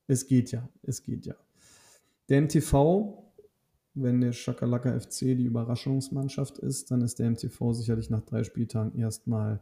es 0.09 0.27
geht 0.27 0.51
ja, 0.51 0.69
es 0.83 1.05
geht 1.05 1.27
ja. 1.27 1.37
Der 2.29 2.43
MTV 2.43 3.24
wenn 3.95 4.21
der 4.21 4.33
Schakalaka 4.33 4.99
FC 4.99 5.21
die 5.21 5.45
Überraschungsmannschaft 5.45 6.59
ist, 6.59 6.91
dann 6.91 7.01
ist 7.01 7.19
der 7.19 7.31
MTV 7.31 7.73
sicherlich 7.73 8.11
nach 8.11 8.23
drei 8.23 8.43
Spieltagen 8.43 8.99
erstmal 8.99 9.61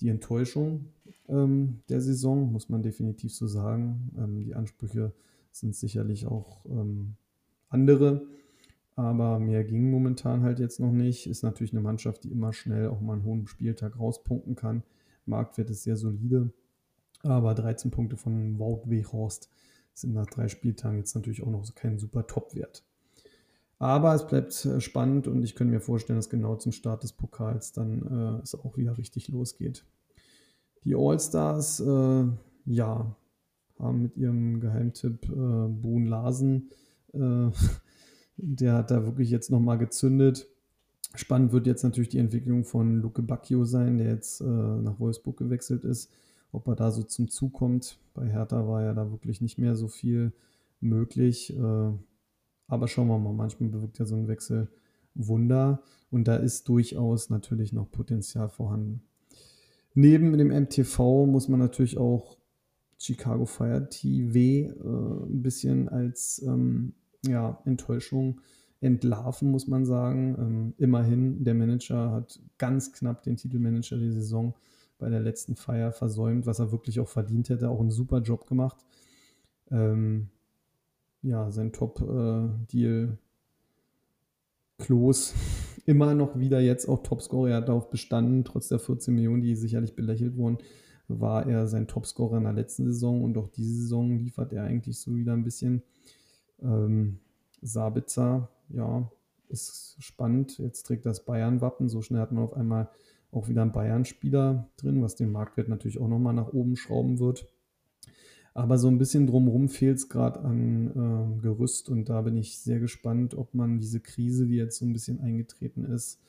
die 0.00 0.08
Enttäuschung 0.08 0.86
ähm, 1.28 1.80
der 1.88 2.00
Saison, 2.00 2.52
muss 2.52 2.68
man 2.68 2.82
definitiv 2.82 3.34
so 3.34 3.46
sagen. 3.46 4.12
Ähm, 4.18 4.40
die 4.44 4.54
Ansprüche 4.54 5.12
sind 5.52 5.74
sicherlich 5.74 6.26
auch 6.26 6.64
ähm, 6.66 7.14
andere, 7.68 8.26
aber 8.96 9.38
mehr 9.38 9.64
ging 9.64 9.90
momentan 9.90 10.42
halt 10.42 10.58
jetzt 10.58 10.80
noch 10.80 10.92
nicht. 10.92 11.26
Ist 11.26 11.42
natürlich 11.42 11.72
eine 11.72 11.80
Mannschaft, 11.82 12.24
die 12.24 12.30
immer 12.30 12.52
schnell 12.52 12.88
auch 12.88 13.00
mal 13.00 13.14
einen 13.14 13.24
hohen 13.24 13.46
Spieltag 13.46 13.98
rauspunkten 13.98 14.54
kann. 14.54 14.82
Marktwert 15.24 15.70
ist 15.70 15.84
sehr 15.84 15.96
solide, 15.96 16.52
aber 17.22 17.54
13 17.54 17.90
Punkte 17.90 18.16
von 18.16 18.58
Wout 18.58 18.82
Weghorst 18.86 19.48
sind 19.94 20.14
nach 20.14 20.26
drei 20.26 20.48
Spieltagen 20.48 20.98
jetzt 20.98 21.14
natürlich 21.14 21.42
auch 21.42 21.50
noch 21.50 21.74
kein 21.74 21.98
super 21.98 22.26
Top-Wert. 22.26 22.84
Aber 23.82 24.14
es 24.14 24.28
bleibt 24.28 24.64
äh, 24.64 24.80
spannend 24.80 25.26
und 25.26 25.42
ich 25.42 25.56
könnte 25.56 25.74
mir 25.74 25.80
vorstellen, 25.80 26.16
dass 26.16 26.30
genau 26.30 26.54
zum 26.54 26.70
Start 26.70 27.02
des 27.02 27.12
Pokals 27.12 27.72
dann 27.72 28.38
äh, 28.38 28.40
es 28.40 28.54
auch 28.54 28.76
wieder 28.76 28.96
richtig 28.96 29.26
losgeht. 29.26 29.84
Die 30.84 30.94
All-Stars, 30.94 31.80
äh, 31.80 32.24
ja, 32.66 33.16
haben 33.80 34.02
mit 34.02 34.16
ihrem 34.16 34.60
Geheimtipp 34.60 35.28
äh, 35.28 35.66
Boon 35.66 36.06
Larsen, 36.06 36.70
äh, 37.12 37.50
der 38.36 38.74
hat 38.74 38.92
da 38.92 39.04
wirklich 39.04 39.30
jetzt 39.30 39.50
nochmal 39.50 39.78
gezündet. 39.78 40.46
Spannend 41.16 41.50
wird 41.50 41.66
jetzt 41.66 41.82
natürlich 41.82 42.10
die 42.10 42.18
Entwicklung 42.18 42.64
von 42.64 43.02
Luke 43.02 43.22
Bacchio 43.22 43.64
sein, 43.64 43.98
der 43.98 44.10
jetzt 44.10 44.42
äh, 44.42 44.44
nach 44.44 45.00
Wolfsburg 45.00 45.38
gewechselt 45.38 45.82
ist. 45.82 46.08
Ob 46.52 46.68
er 46.68 46.76
da 46.76 46.92
so 46.92 47.02
zum 47.02 47.30
Zug 47.30 47.54
kommt. 47.54 47.98
Bei 48.14 48.28
Hertha 48.28 48.68
war 48.68 48.84
ja 48.84 48.94
da 48.94 49.10
wirklich 49.10 49.40
nicht 49.40 49.58
mehr 49.58 49.74
so 49.74 49.88
viel 49.88 50.32
möglich. 50.80 51.52
Äh, 51.58 51.92
aber 52.72 52.88
schauen 52.88 53.08
wir 53.08 53.18
mal, 53.18 53.34
manchmal 53.34 53.68
bewirkt 53.68 53.98
ja 53.98 54.06
so 54.06 54.16
ein 54.16 54.28
Wechsel 54.28 54.66
Wunder 55.14 55.82
und 56.10 56.26
da 56.26 56.36
ist 56.36 56.66
durchaus 56.70 57.28
natürlich 57.28 57.74
noch 57.74 57.90
Potenzial 57.90 58.48
vorhanden. 58.48 59.02
Neben 59.92 60.38
dem 60.38 60.48
MTV 60.48 61.26
muss 61.26 61.48
man 61.48 61.60
natürlich 61.60 61.98
auch 61.98 62.38
Chicago 62.96 63.44
Fire 63.44 63.90
TV 63.90 64.38
äh, 64.38 65.26
ein 65.26 65.42
bisschen 65.42 65.90
als 65.90 66.42
ähm, 66.46 66.94
ja, 67.26 67.60
Enttäuschung 67.66 68.40
entlarven, 68.80 69.50
muss 69.50 69.66
man 69.66 69.84
sagen. 69.84 70.34
Ähm, 70.38 70.74
immerhin, 70.78 71.44
der 71.44 71.52
Manager 71.52 72.10
hat 72.10 72.40
ganz 72.56 72.94
knapp 72.94 73.22
den 73.22 73.36
Titelmanager 73.36 73.98
der 73.98 74.12
Saison 74.12 74.54
bei 74.96 75.10
der 75.10 75.20
letzten 75.20 75.56
Feier 75.56 75.92
versäumt, 75.92 76.46
was 76.46 76.58
er 76.58 76.72
wirklich 76.72 77.00
auch 77.00 77.08
verdient 77.08 77.50
hätte. 77.50 77.68
Auch 77.68 77.80
einen 77.80 77.90
super 77.90 78.22
Job 78.22 78.46
gemacht. 78.46 78.78
Ähm, 79.70 80.30
ja, 81.22 81.50
sein 81.50 81.72
Top-Deal 81.72 83.08
äh, 83.12 84.82
Klos 84.82 85.34
immer 85.86 86.14
noch 86.14 86.38
wieder 86.38 86.60
jetzt 86.60 86.88
auch 86.88 87.02
Topscorer. 87.02 87.50
Er 87.50 87.56
hat 87.58 87.68
darauf 87.68 87.90
bestanden, 87.90 88.44
trotz 88.44 88.68
der 88.68 88.78
14 88.78 89.14
Millionen, 89.14 89.42
die 89.42 89.54
sicherlich 89.54 89.94
belächelt 89.94 90.36
wurden, 90.36 90.58
war 91.08 91.46
er 91.46 91.66
sein 91.66 91.86
Topscorer 91.86 92.38
in 92.38 92.44
der 92.44 92.52
letzten 92.52 92.86
Saison 92.86 93.22
und 93.22 93.36
auch 93.38 93.48
diese 93.48 93.74
Saison 93.74 94.18
liefert 94.18 94.52
er 94.52 94.64
eigentlich 94.64 94.98
so 94.98 95.16
wieder 95.16 95.32
ein 95.32 95.44
bisschen. 95.44 95.82
Ähm, 96.60 97.18
Sabitzer, 97.60 98.48
ja, 98.70 99.10
ist 99.48 99.96
spannend. 100.00 100.58
Jetzt 100.58 100.84
trägt 100.84 101.06
das 101.06 101.24
Bayern-Wappen. 101.24 101.88
So 101.88 102.02
schnell 102.02 102.20
hat 102.20 102.32
man 102.32 102.44
auf 102.44 102.54
einmal 102.54 102.88
auch 103.30 103.48
wieder 103.48 103.62
einen 103.62 103.72
Bayern-Spieler 103.72 104.68
drin, 104.76 105.02
was 105.02 105.14
den 105.14 105.30
Marktwert 105.30 105.68
natürlich 105.68 106.00
auch 106.00 106.08
nochmal 106.08 106.34
nach 106.34 106.52
oben 106.52 106.76
schrauben 106.76 107.18
wird. 107.18 107.51
Aber 108.54 108.76
so 108.76 108.88
ein 108.88 108.98
bisschen 108.98 109.26
drumherum 109.26 109.68
fehlt 109.68 109.98
es 109.98 110.08
gerade 110.08 110.40
an 110.40 110.88
äh, 110.88 111.40
Gerüst 111.40 111.88
und 111.88 112.08
da 112.08 112.20
bin 112.20 112.36
ich 112.36 112.58
sehr 112.58 112.80
gespannt, 112.80 113.34
ob 113.34 113.54
man 113.54 113.78
diese 113.78 114.00
Krise, 114.00 114.46
die 114.46 114.56
jetzt 114.56 114.78
so 114.78 114.84
ein 114.84 114.92
bisschen 114.92 115.20
eingetreten 115.20 115.84
ist, 115.84 116.20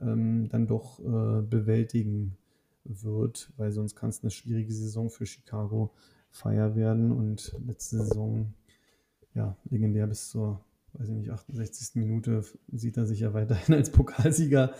ähm, 0.00 0.48
dann 0.48 0.68
doch 0.68 1.00
äh, 1.00 1.42
bewältigen 1.42 2.36
wird, 2.84 3.52
weil 3.56 3.72
sonst 3.72 3.96
kann 3.96 4.10
es 4.10 4.22
eine 4.22 4.30
schwierige 4.30 4.72
Saison 4.72 5.10
für 5.10 5.26
Chicago 5.26 5.90
Fire 6.30 6.76
werden 6.76 7.10
und 7.10 7.56
letzte 7.66 7.98
Saison, 7.98 8.54
ja, 9.34 9.56
legendär 9.70 10.06
bis 10.06 10.30
zur, 10.30 10.64
weiß 10.94 11.08
ich 11.08 11.14
nicht, 11.14 11.30
68. 11.30 11.96
Minute 11.96 12.44
sieht 12.72 12.96
er 12.96 13.06
sich 13.06 13.20
ja 13.20 13.34
weiterhin 13.34 13.74
als 13.74 13.90
Pokalsieger. 13.90 14.74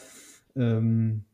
Ähm, 0.54 1.24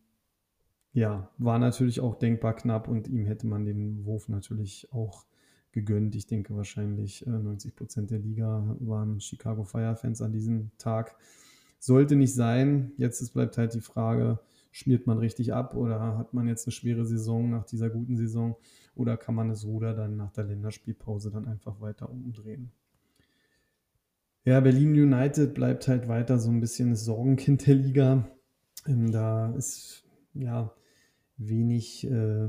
ja, 0.93 1.31
war 1.39 1.59
natürlich 1.59 2.01
auch 2.01 2.17
denkbar 2.17 2.55
knapp 2.55 2.89
und 2.89 3.09
ihm 3.09 3.27
hätte 3.27 3.47
man 3.47 3.65
den 3.65 4.05
Wurf 4.05 4.29
natürlich 4.29 4.93
auch 4.93 5.25
gegönnt. 5.73 6.15
Ich 6.15 6.27
denke 6.27 6.57
wahrscheinlich 6.57 7.27
äh, 7.27 7.31
90 7.31 7.77
Prozent 7.77 8.11
der 8.11 8.19
Liga 8.19 8.77
waren 8.81 9.21
Chicago 9.21 9.65
Fire 9.65 9.97
Fans 9.97 10.23
an 10.23 10.33
diesem 10.33 10.71
Tag. 10.79 11.15
Sollte 11.79 12.17
nicht 12.17 12.35
sein. 12.35 12.93
Jetzt 12.97 13.21
ist, 13.21 13.33
bleibt 13.33 13.57
halt 13.57 13.75
die 13.75 13.81
Frage, 13.81 14.39
schmiert 14.71 15.07
man 15.07 15.19
richtig 15.19 15.53
ab 15.53 15.75
oder 15.75 16.19
hat 16.19 16.35
man 16.35 16.47
jetzt 16.47 16.67
eine 16.67 16.73
schwere 16.73 17.05
Saison 17.05 17.51
nach 17.51 17.65
dieser 17.65 17.91
guten 17.91 18.17
Saison 18.17 18.57
oder 18.95 19.17
kann 19.17 19.35
man 19.35 19.49
das 19.49 19.65
Ruder 19.65 19.95
dann 19.95 20.17
nach 20.17 20.33
der 20.33 20.45
Länderspielpause 20.45 21.31
dann 21.31 21.47
einfach 21.47 21.81
weiter 21.81 22.11
umdrehen? 22.11 22.71
Ja, 24.45 24.61
Berlin 24.61 24.93
United 24.93 25.55
bleibt 25.55 25.87
halt 25.87 26.09
weiter 26.09 26.39
so 26.39 26.51
ein 26.51 26.61
bisschen 26.61 26.91
das 26.91 27.05
Sorgenkind 27.05 27.67
der 27.67 27.75
Liga. 27.75 28.29
Ähm, 28.87 29.13
da 29.13 29.53
ist 29.55 30.05
ja 30.35 30.73
wenig 31.37 32.07
äh, 32.07 32.49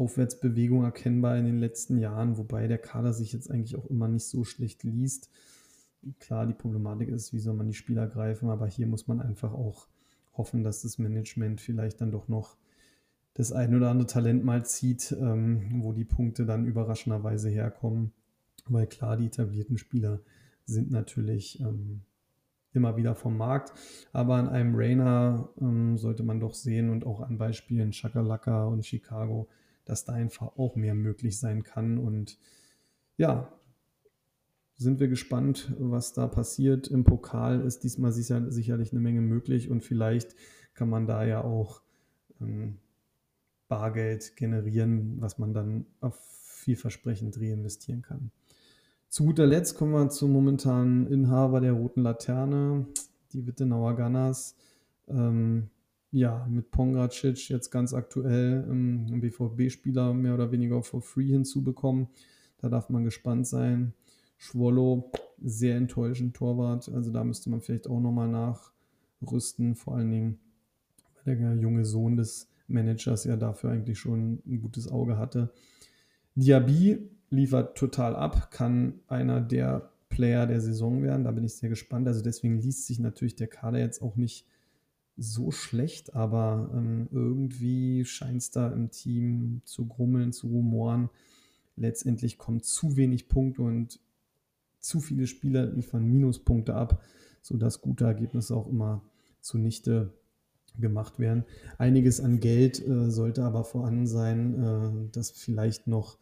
Aufwärtsbewegung 0.00 0.84
erkennbar 0.84 1.36
in 1.36 1.44
den 1.44 1.58
letzten 1.58 1.98
Jahren, 1.98 2.38
wobei 2.38 2.66
der 2.66 2.78
Kader 2.78 3.12
sich 3.12 3.32
jetzt 3.32 3.50
eigentlich 3.50 3.76
auch 3.76 3.86
immer 3.86 4.08
nicht 4.08 4.24
so 4.24 4.44
schlecht 4.44 4.82
liest. 4.82 5.28
Klar, 6.18 6.46
die 6.46 6.54
Problematik 6.54 7.10
ist, 7.10 7.34
wie 7.34 7.38
soll 7.38 7.54
man 7.54 7.66
die 7.66 7.74
Spieler 7.74 8.06
greifen, 8.06 8.48
aber 8.48 8.66
hier 8.66 8.86
muss 8.86 9.06
man 9.06 9.20
einfach 9.20 9.52
auch 9.52 9.88
hoffen, 10.32 10.64
dass 10.64 10.80
das 10.80 10.98
Management 10.98 11.60
vielleicht 11.60 12.00
dann 12.00 12.10
doch 12.10 12.28
noch 12.28 12.56
das 13.34 13.52
ein 13.52 13.74
oder 13.74 13.90
andere 13.90 14.06
Talent 14.06 14.42
mal 14.42 14.64
zieht, 14.64 15.14
ähm, 15.20 15.82
wo 15.82 15.92
die 15.92 16.06
Punkte 16.06 16.46
dann 16.46 16.64
überraschenderweise 16.64 17.50
herkommen. 17.50 18.12
Weil 18.66 18.86
klar, 18.86 19.18
die 19.18 19.26
etablierten 19.26 19.76
Spieler 19.76 20.20
sind 20.64 20.90
natürlich 20.90 21.60
ähm, 21.60 22.00
immer 22.72 22.96
wieder 22.96 23.14
vom 23.14 23.36
Markt. 23.36 23.72
Aber 24.12 24.36
an 24.36 24.48
einem 24.48 24.74
Rainer 24.74 25.50
ähm, 25.60 25.98
sollte 25.98 26.22
man 26.22 26.40
doch 26.40 26.54
sehen 26.54 26.90
und 26.90 27.04
auch 27.04 27.20
an 27.20 27.38
Beispielen 27.38 27.92
Chakalaka 27.92 28.64
und 28.64 28.86
Chicago, 28.86 29.48
dass 29.90 30.04
da 30.04 30.12
einfach 30.12 30.56
auch 30.56 30.76
mehr 30.76 30.94
möglich 30.94 31.38
sein 31.38 31.64
kann. 31.64 31.98
Und 31.98 32.38
ja, 33.16 33.52
sind 34.76 35.00
wir 35.00 35.08
gespannt, 35.08 35.74
was 35.78 36.12
da 36.12 36.28
passiert. 36.28 36.86
Im 36.88 37.04
Pokal 37.04 37.60
ist 37.62 37.80
diesmal 37.80 38.12
sicher, 38.12 38.50
sicherlich 38.50 38.92
eine 38.92 39.00
Menge 39.00 39.20
möglich 39.20 39.68
und 39.68 39.84
vielleicht 39.84 40.36
kann 40.74 40.88
man 40.88 41.06
da 41.06 41.24
ja 41.24 41.42
auch 41.42 41.82
ähm, 42.40 42.78
Bargeld 43.68 44.36
generieren, 44.36 45.20
was 45.20 45.38
man 45.38 45.52
dann 45.52 45.86
auf 46.00 46.18
vielversprechend 46.18 47.38
reinvestieren 47.40 48.02
kann. 48.02 48.30
Zu 49.08 49.24
guter 49.24 49.46
Letzt 49.46 49.74
kommen 49.74 49.92
wir 49.92 50.08
zum 50.08 50.32
momentanen 50.32 51.08
Inhaber 51.08 51.60
der 51.60 51.72
roten 51.72 52.02
Laterne, 52.02 52.86
die 53.32 53.46
Wittenauer 53.46 53.96
Gunners. 53.96 54.56
Ähm, 55.08 55.68
ja, 56.12 56.46
mit 56.50 56.70
Pongracic 56.70 57.48
jetzt 57.48 57.70
ganz 57.70 57.94
aktuell 57.94 58.64
ähm, 58.68 59.06
einen 59.06 59.20
BVB-Spieler 59.20 60.12
mehr 60.12 60.34
oder 60.34 60.50
weniger 60.50 60.82
for 60.82 61.02
free 61.02 61.28
hinzubekommen. 61.28 62.08
Da 62.58 62.68
darf 62.68 62.90
man 62.90 63.04
gespannt 63.04 63.46
sein. 63.46 63.94
Schwollo, 64.36 65.12
sehr 65.40 65.76
enttäuschend 65.76 66.34
Torwart. 66.34 66.88
Also 66.88 67.10
da 67.10 67.24
müsste 67.24 67.50
man 67.50 67.60
vielleicht 67.60 67.88
auch 67.88 68.00
nochmal 68.00 68.28
nachrüsten. 68.28 69.76
Vor 69.76 69.96
allen 69.96 70.10
Dingen, 70.10 70.38
weil 71.24 71.36
der 71.36 71.54
junge 71.54 71.84
Sohn 71.84 72.16
des 72.16 72.48
Managers 72.66 73.24
ja 73.24 73.36
dafür 73.36 73.70
eigentlich 73.70 73.98
schon 73.98 74.42
ein 74.46 74.60
gutes 74.60 74.88
Auge 74.90 75.16
hatte. 75.16 75.52
Diaby 76.34 77.10
liefert 77.30 77.76
total 77.76 78.16
ab, 78.16 78.50
kann 78.50 79.00
einer 79.06 79.40
der 79.40 79.92
Player 80.08 80.46
der 80.46 80.60
Saison 80.60 81.02
werden. 81.02 81.24
Da 81.24 81.30
bin 81.30 81.44
ich 81.44 81.54
sehr 81.54 81.68
gespannt. 81.68 82.08
Also 82.08 82.22
deswegen 82.22 82.60
liest 82.60 82.86
sich 82.86 82.98
natürlich 82.98 83.36
der 83.36 83.46
Kader 83.46 83.78
jetzt 83.78 84.02
auch 84.02 84.16
nicht 84.16 84.46
so 85.20 85.50
schlecht, 85.50 86.14
aber 86.14 86.70
ähm, 86.74 87.06
irgendwie 87.12 88.06
scheint 88.06 88.38
es 88.38 88.50
da 88.50 88.72
im 88.72 88.90
Team 88.90 89.60
zu 89.66 89.86
grummeln, 89.86 90.32
zu 90.32 90.48
rumoren. 90.48 91.10
Letztendlich 91.76 92.38
kommen 92.38 92.62
zu 92.62 92.96
wenig 92.96 93.28
Punkte 93.28 93.62
und 93.62 94.00
zu 94.78 94.98
viele 95.00 95.26
Spieler 95.26 95.66
liefern 95.66 96.06
Minuspunkte 96.06 96.74
ab, 96.74 97.02
sodass 97.42 97.82
gute 97.82 98.06
Ergebnisse 98.06 98.56
auch 98.56 98.66
immer 98.66 99.02
zunichte 99.42 100.14
gemacht 100.78 101.18
werden. 101.18 101.44
Einiges 101.76 102.20
an 102.20 102.40
Geld 102.40 102.80
äh, 102.86 103.10
sollte 103.10 103.44
aber 103.44 103.64
vorhanden 103.64 104.06
sein, 104.06 104.54
äh, 104.62 105.10
das 105.12 105.30
vielleicht 105.32 105.86
noch 105.86 106.16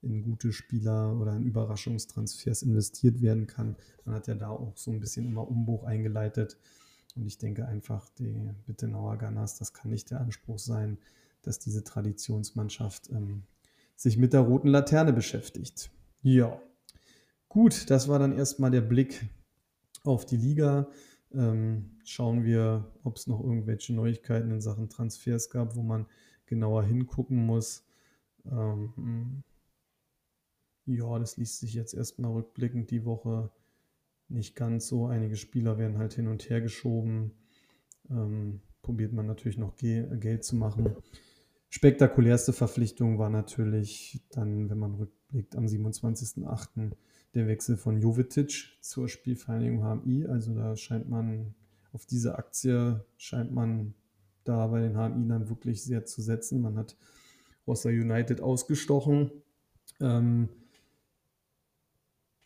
in 0.00 0.22
gute 0.22 0.52
Spieler 0.52 1.18
oder 1.18 1.34
in 1.34 1.44
Überraschungstransfers 1.44 2.62
investiert 2.62 3.20
werden 3.20 3.48
kann. 3.48 3.74
Man 4.04 4.14
hat 4.14 4.28
ja 4.28 4.34
da 4.36 4.50
auch 4.50 4.76
so 4.76 4.92
ein 4.92 5.00
bisschen 5.00 5.26
immer 5.26 5.48
Umbruch 5.48 5.82
eingeleitet. 5.84 6.56
Und 7.14 7.26
ich 7.26 7.38
denke 7.38 7.66
einfach, 7.66 8.08
die 8.10 8.50
Bittenauer 8.66 9.18
Gunners, 9.18 9.58
das 9.58 9.72
kann 9.72 9.90
nicht 9.90 10.10
der 10.10 10.20
Anspruch 10.20 10.58
sein, 10.58 10.98
dass 11.42 11.58
diese 11.58 11.84
Traditionsmannschaft 11.84 13.10
ähm, 13.10 13.44
sich 13.96 14.16
mit 14.16 14.32
der 14.32 14.40
roten 14.40 14.68
Laterne 14.68 15.12
beschäftigt. 15.12 15.90
Ja, 16.22 16.60
gut, 17.48 17.90
das 17.90 18.08
war 18.08 18.18
dann 18.18 18.32
erstmal 18.32 18.70
der 18.70 18.80
Blick 18.80 19.28
auf 20.02 20.26
die 20.26 20.36
Liga. 20.36 20.88
Ähm, 21.32 21.98
schauen 22.04 22.44
wir, 22.44 22.92
ob 23.02 23.16
es 23.16 23.26
noch 23.26 23.40
irgendwelche 23.40 23.94
Neuigkeiten 23.94 24.50
in 24.50 24.60
Sachen 24.60 24.88
Transfers 24.88 25.50
gab, 25.50 25.76
wo 25.76 25.82
man 25.82 26.06
genauer 26.46 26.84
hingucken 26.84 27.44
muss. 27.46 27.84
Ähm, 28.46 29.42
ja, 30.86 31.18
das 31.18 31.36
liest 31.36 31.60
sich 31.60 31.74
jetzt 31.74 31.94
erstmal 31.94 32.32
rückblickend 32.32 32.90
die 32.90 33.04
Woche 33.04 33.50
nicht 34.28 34.56
ganz 34.56 34.88
so. 34.88 35.06
Einige 35.06 35.36
Spieler 35.36 35.78
werden 35.78 35.98
halt 35.98 36.14
hin 36.14 36.28
und 36.28 36.48
her 36.48 36.60
geschoben. 36.60 37.32
Ähm, 38.10 38.60
probiert 38.82 39.12
man 39.12 39.26
natürlich 39.26 39.58
noch 39.58 39.76
Ge 39.76 40.06
Geld 40.18 40.44
zu 40.44 40.56
machen. 40.56 40.96
Spektakulärste 41.70 42.52
Verpflichtung 42.52 43.18
war 43.18 43.30
natürlich 43.30 44.22
dann, 44.30 44.70
wenn 44.70 44.78
man 44.78 44.94
rückblickt, 44.94 45.56
am 45.56 45.64
27.08. 45.66 46.92
der 47.34 47.48
Wechsel 47.48 47.76
von 47.76 48.00
Jovetic 48.00 48.78
zur 48.80 49.08
Spielvereinigung 49.08 49.82
HMI. 49.82 50.26
Also 50.26 50.54
da 50.54 50.76
scheint 50.76 51.08
man, 51.08 51.54
auf 51.92 52.06
diese 52.06 52.38
Aktie 52.38 53.04
scheint 53.16 53.52
man 53.52 53.94
da 54.44 54.68
bei 54.68 54.82
den 54.82 54.94
HMI 54.94 55.26
dann 55.26 55.48
wirklich 55.48 55.82
sehr 55.82 56.04
zu 56.04 56.22
setzen. 56.22 56.60
Man 56.60 56.76
hat 56.76 56.96
Rossa 57.66 57.88
United 57.88 58.40
ausgestochen. 58.40 59.30
Ähm, 60.00 60.48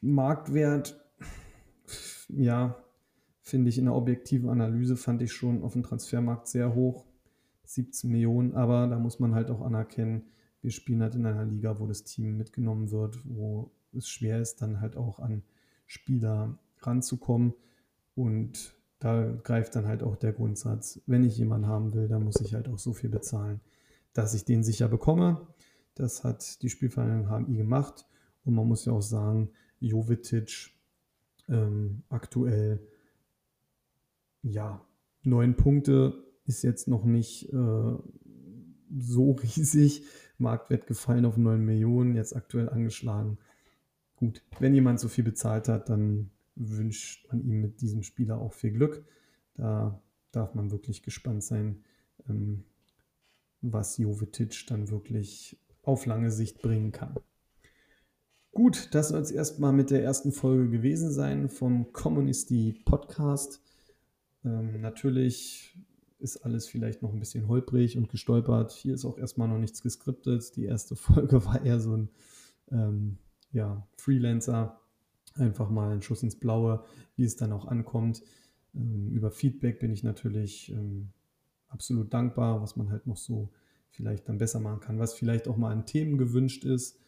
Marktwert, 0.01 0.99
ja, 2.29 2.77
finde 3.41 3.71
ich 3.71 3.79
in 3.79 3.87
der 3.87 3.95
objektiven 3.95 4.49
Analyse, 4.49 4.97
fand 4.97 5.23
ich 5.23 5.33
schon 5.33 5.63
auf 5.63 5.73
dem 5.73 5.83
Transfermarkt 5.83 6.49
sehr 6.49 6.75
hoch. 6.75 7.07
17 7.65 8.11
Millionen, 8.11 8.55
aber 8.55 8.87
da 8.87 8.99
muss 8.99 9.19
man 9.19 9.35
halt 9.35 9.51
auch 9.51 9.61
anerkennen, 9.61 10.23
wir 10.63 10.71
spielen 10.71 11.03
halt 11.03 11.15
in 11.15 11.27
einer 11.27 11.45
Liga, 11.45 11.79
wo 11.79 11.87
das 11.87 12.05
Team 12.05 12.37
mitgenommen 12.37 12.91
wird, 12.91 13.21
wo 13.25 13.71
es 13.93 14.09
schwer 14.09 14.41
ist, 14.41 14.63
dann 14.63 14.81
halt 14.81 14.97
auch 14.97 15.19
an 15.21 15.43
Spieler 15.87 16.59
ranzukommen. 16.81 17.55
Und 18.15 18.75
da 18.99 19.33
greift 19.45 19.77
dann 19.77 19.87
halt 19.87 20.03
auch 20.03 20.17
der 20.17 20.33
Grundsatz, 20.33 21.01
wenn 21.07 21.25
ich 21.25 21.39
jemanden 21.39 21.69
haben 21.69 21.95
will, 21.95 22.09
dann 22.09 22.25
muss 22.25 22.41
ich 22.41 22.55
halt 22.55 22.69
auch 22.69 22.79
so 22.79 22.93
viel 22.93 23.11
bezahlen, 23.11 23.61
dass 24.13 24.35
ich 24.35 24.45
den 24.45 24.65
sicher 24.65 24.89
bekomme. 24.89 25.47
Das 25.95 26.25
hat 26.25 26.63
die 26.63 26.71
Spielvereinigung 26.71 27.29
HMI 27.29 27.57
gemacht. 27.57 28.07
Und 28.45 28.55
man 28.55 28.67
muss 28.67 28.85
ja 28.85 28.93
auch 28.93 29.03
sagen, 29.03 29.51
Jovetic 29.79 30.71
ähm, 31.49 32.03
aktuell, 32.09 32.81
ja, 34.43 34.85
neun 35.23 35.57
Punkte 35.57 36.25
ist 36.45 36.63
jetzt 36.63 36.89
noch 36.89 37.05
nicht 37.05 37.53
äh, 37.53 37.97
so 38.99 39.33
riesig. 39.43 40.05
Marktwert 40.39 40.87
gefallen 40.87 41.25
auf 41.25 41.37
9 41.37 41.65
Millionen, 41.65 42.15
jetzt 42.15 42.37
aktuell 42.37 42.69
angeschlagen. 42.69 43.39
Gut, 44.15 44.43
wenn 44.61 44.75
jemand 44.75 45.01
so 45.01 45.09
viel 45.09 45.25
bezahlt 45.25 45.69
hat, 45.69 45.89
dann 45.89 46.31
wünscht 46.55 47.27
man 47.29 47.41
ihm 47.41 47.61
mit 47.61 47.81
diesem 47.81 48.03
Spieler 48.03 48.39
auch 48.39 48.53
viel 48.53 48.73
Glück. 48.73 49.05
Da 49.55 50.01
darf 50.31 50.55
man 50.55 50.71
wirklich 50.71 51.03
gespannt 51.03 51.43
sein, 51.43 51.85
ähm, 52.29 52.65
was 53.61 53.99
Jovetic 53.99 54.67
dann 54.69 54.91
wirklich 54.91 55.59
auf 55.83 56.07
lange 56.07 56.31
Sicht 56.31 56.63
bringen 56.63 56.93
kann. 56.93 57.15
Gut, 58.59 58.89
das 58.91 59.11
soll 59.11 59.21
es 59.21 59.31
erstmal 59.31 59.73
mit 59.73 59.93
der 59.93 60.03
ersten 60.03 60.33
Folge 60.33 60.69
gewesen 60.69 61.13
sein 61.13 61.49
vom 61.49 61.93
Communisti 61.93 62.75
Podcast. 62.85 63.63
Ähm, 64.45 64.81
natürlich 64.81 65.79
ist 66.19 66.39
alles 66.39 66.67
vielleicht 66.67 67.01
noch 67.01 67.13
ein 67.13 67.21
bisschen 67.21 67.47
holprig 67.47 67.97
und 67.97 68.09
gestolpert. 68.09 68.73
Hier 68.73 68.95
ist 68.95 69.05
auch 69.05 69.17
erstmal 69.17 69.47
noch 69.47 69.59
nichts 69.59 69.81
geskriptet. 69.81 70.57
Die 70.57 70.65
erste 70.65 70.97
Folge 70.97 71.45
war 71.45 71.65
eher 71.65 71.79
so 71.79 71.97
ein 71.97 72.09
ähm, 72.73 73.19
ja, 73.53 73.87
Freelancer. 73.97 74.81
Einfach 75.35 75.71
mal 75.71 75.93
ein 75.93 76.03
Schuss 76.03 76.25
ins 76.25 76.35
Blaue, 76.35 76.83
wie 77.15 77.23
es 77.23 77.37
dann 77.37 77.53
auch 77.53 77.67
ankommt. 77.67 78.25
Ähm, 78.75 79.13
über 79.13 79.31
Feedback 79.31 79.79
bin 79.79 79.93
ich 79.93 80.03
natürlich 80.03 80.73
ähm, 80.73 81.11
absolut 81.69 82.13
dankbar, 82.13 82.61
was 82.61 82.75
man 82.75 82.91
halt 82.91 83.07
noch 83.07 83.19
so 83.19 83.51
vielleicht 83.91 84.29
dann 84.29 84.39
besser 84.39 84.59
machen 84.59 84.81
kann, 84.81 84.99
was 84.99 85.15
vielleicht 85.15 85.47
auch 85.47 85.57
mal 85.57 85.71
an 85.71 85.87
Themen 85.87 86.19
gewünscht 86.19 86.65
ist 86.65 86.99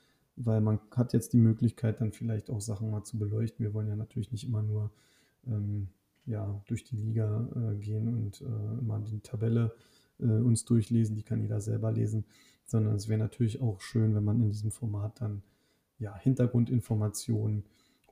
weil 0.45 0.61
man 0.61 0.81
hat 0.93 1.13
jetzt 1.13 1.33
die 1.33 1.39
Möglichkeit, 1.39 2.01
dann 2.01 2.13
vielleicht 2.13 2.51
auch 2.51 2.61
Sachen 2.61 2.91
mal 2.91 3.05
zu 3.05 3.19
beleuchten. 3.19 3.65
Wir 3.65 3.75
wollen 3.75 3.89
ja 3.89 3.97
natürlich 3.97 4.33
nicht 4.33 4.45
immer 4.45 4.63
nur 4.63 4.91
ähm, 5.47 5.89
ja, 6.27 6.63
durch 6.67 6.85
die 6.85 6.97
Liga 6.97 7.49
äh, 7.55 7.77
gehen 7.77 8.09
und 8.09 8.41
äh, 8.41 8.85
mal 8.85 9.03
die 9.03 9.21
Tabelle 9.21 9.73
äh, 10.19 10.25
uns 10.25 10.65
durchlesen, 10.65 11.17
die 11.17 11.23
kann 11.23 11.41
jeder 11.41 11.61
selber 11.61 11.93
lesen, 11.93 12.25
sondern 12.65 12.95
es 12.95 13.09
wäre 13.09 13.19
natürlich 13.19 13.61
auch 13.61 13.81
schön, 13.81 14.15
wenn 14.15 14.25
man 14.25 14.41
in 14.41 14.51
diesem 14.51 14.71
Format 14.71 15.21
dann 15.21 15.43
ja, 15.99 16.17
Hintergrundinformationen 16.17 17.65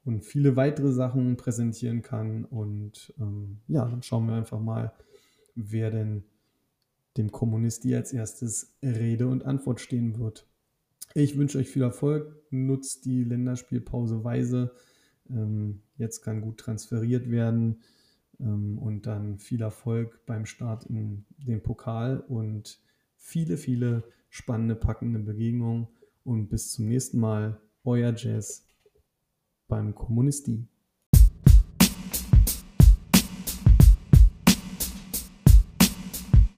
und 0.05 0.25
viele 0.25 0.57
weitere 0.57 0.93
Sachen 0.93 1.37
präsentieren 1.37 2.03
kann. 2.03 2.45
Und 2.45 3.13
ähm, 3.21 3.59
ja, 3.69 3.85
dann 3.87 4.03
schauen 4.03 4.27
wir 4.27 4.35
einfach 4.35 4.61
mal, 4.61 4.93
wer 5.55 5.91
denn 5.91 6.25
dem 7.17 7.33
Kommunisti 7.33 7.95
als 7.95 8.13
erstes 8.13 8.75
Rede 8.83 9.27
und 9.29 9.45
Antwort 9.45 9.81
stehen 9.81 10.19
wird. 10.19 10.48
Ich 11.15 11.37
wünsche 11.37 11.59
euch 11.59 11.69
viel 11.69 11.83
Erfolg. 11.83 12.37
Nutzt 12.51 13.05
die 13.05 13.25
Länderspielpause 13.25 14.25
weise. 14.25 14.73
Ähm, 15.31 15.83
jetzt 15.97 16.23
kann 16.23 16.41
gut 16.41 16.59
transferiert 16.59 17.31
werden. 17.31 17.83
Ähm, 18.41 18.79
und 18.79 19.07
dann 19.07 19.39
viel 19.39 19.63
Erfolg 19.63 20.25
beim 20.27 20.47
Start 20.47 20.85
in 20.87 21.25
den 21.39 21.63
Pokal 21.63 22.21
und 22.21 22.81
viele, 23.17 23.57
viele 23.57 24.05
spannende, 24.29 24.77
packende 24.77 25.19
Begegnungen. 25.19 25.89
Und 26.25 26.49
bis 26.49 26.73
zum 26.73 26.89
nächsten 26.89 27.19
Mal. 27.19 27.61
Euer 27.85 28.13
Jazz 28.15 28.67
beim 29.67 29.95
Kommunisti. 29.95 30.67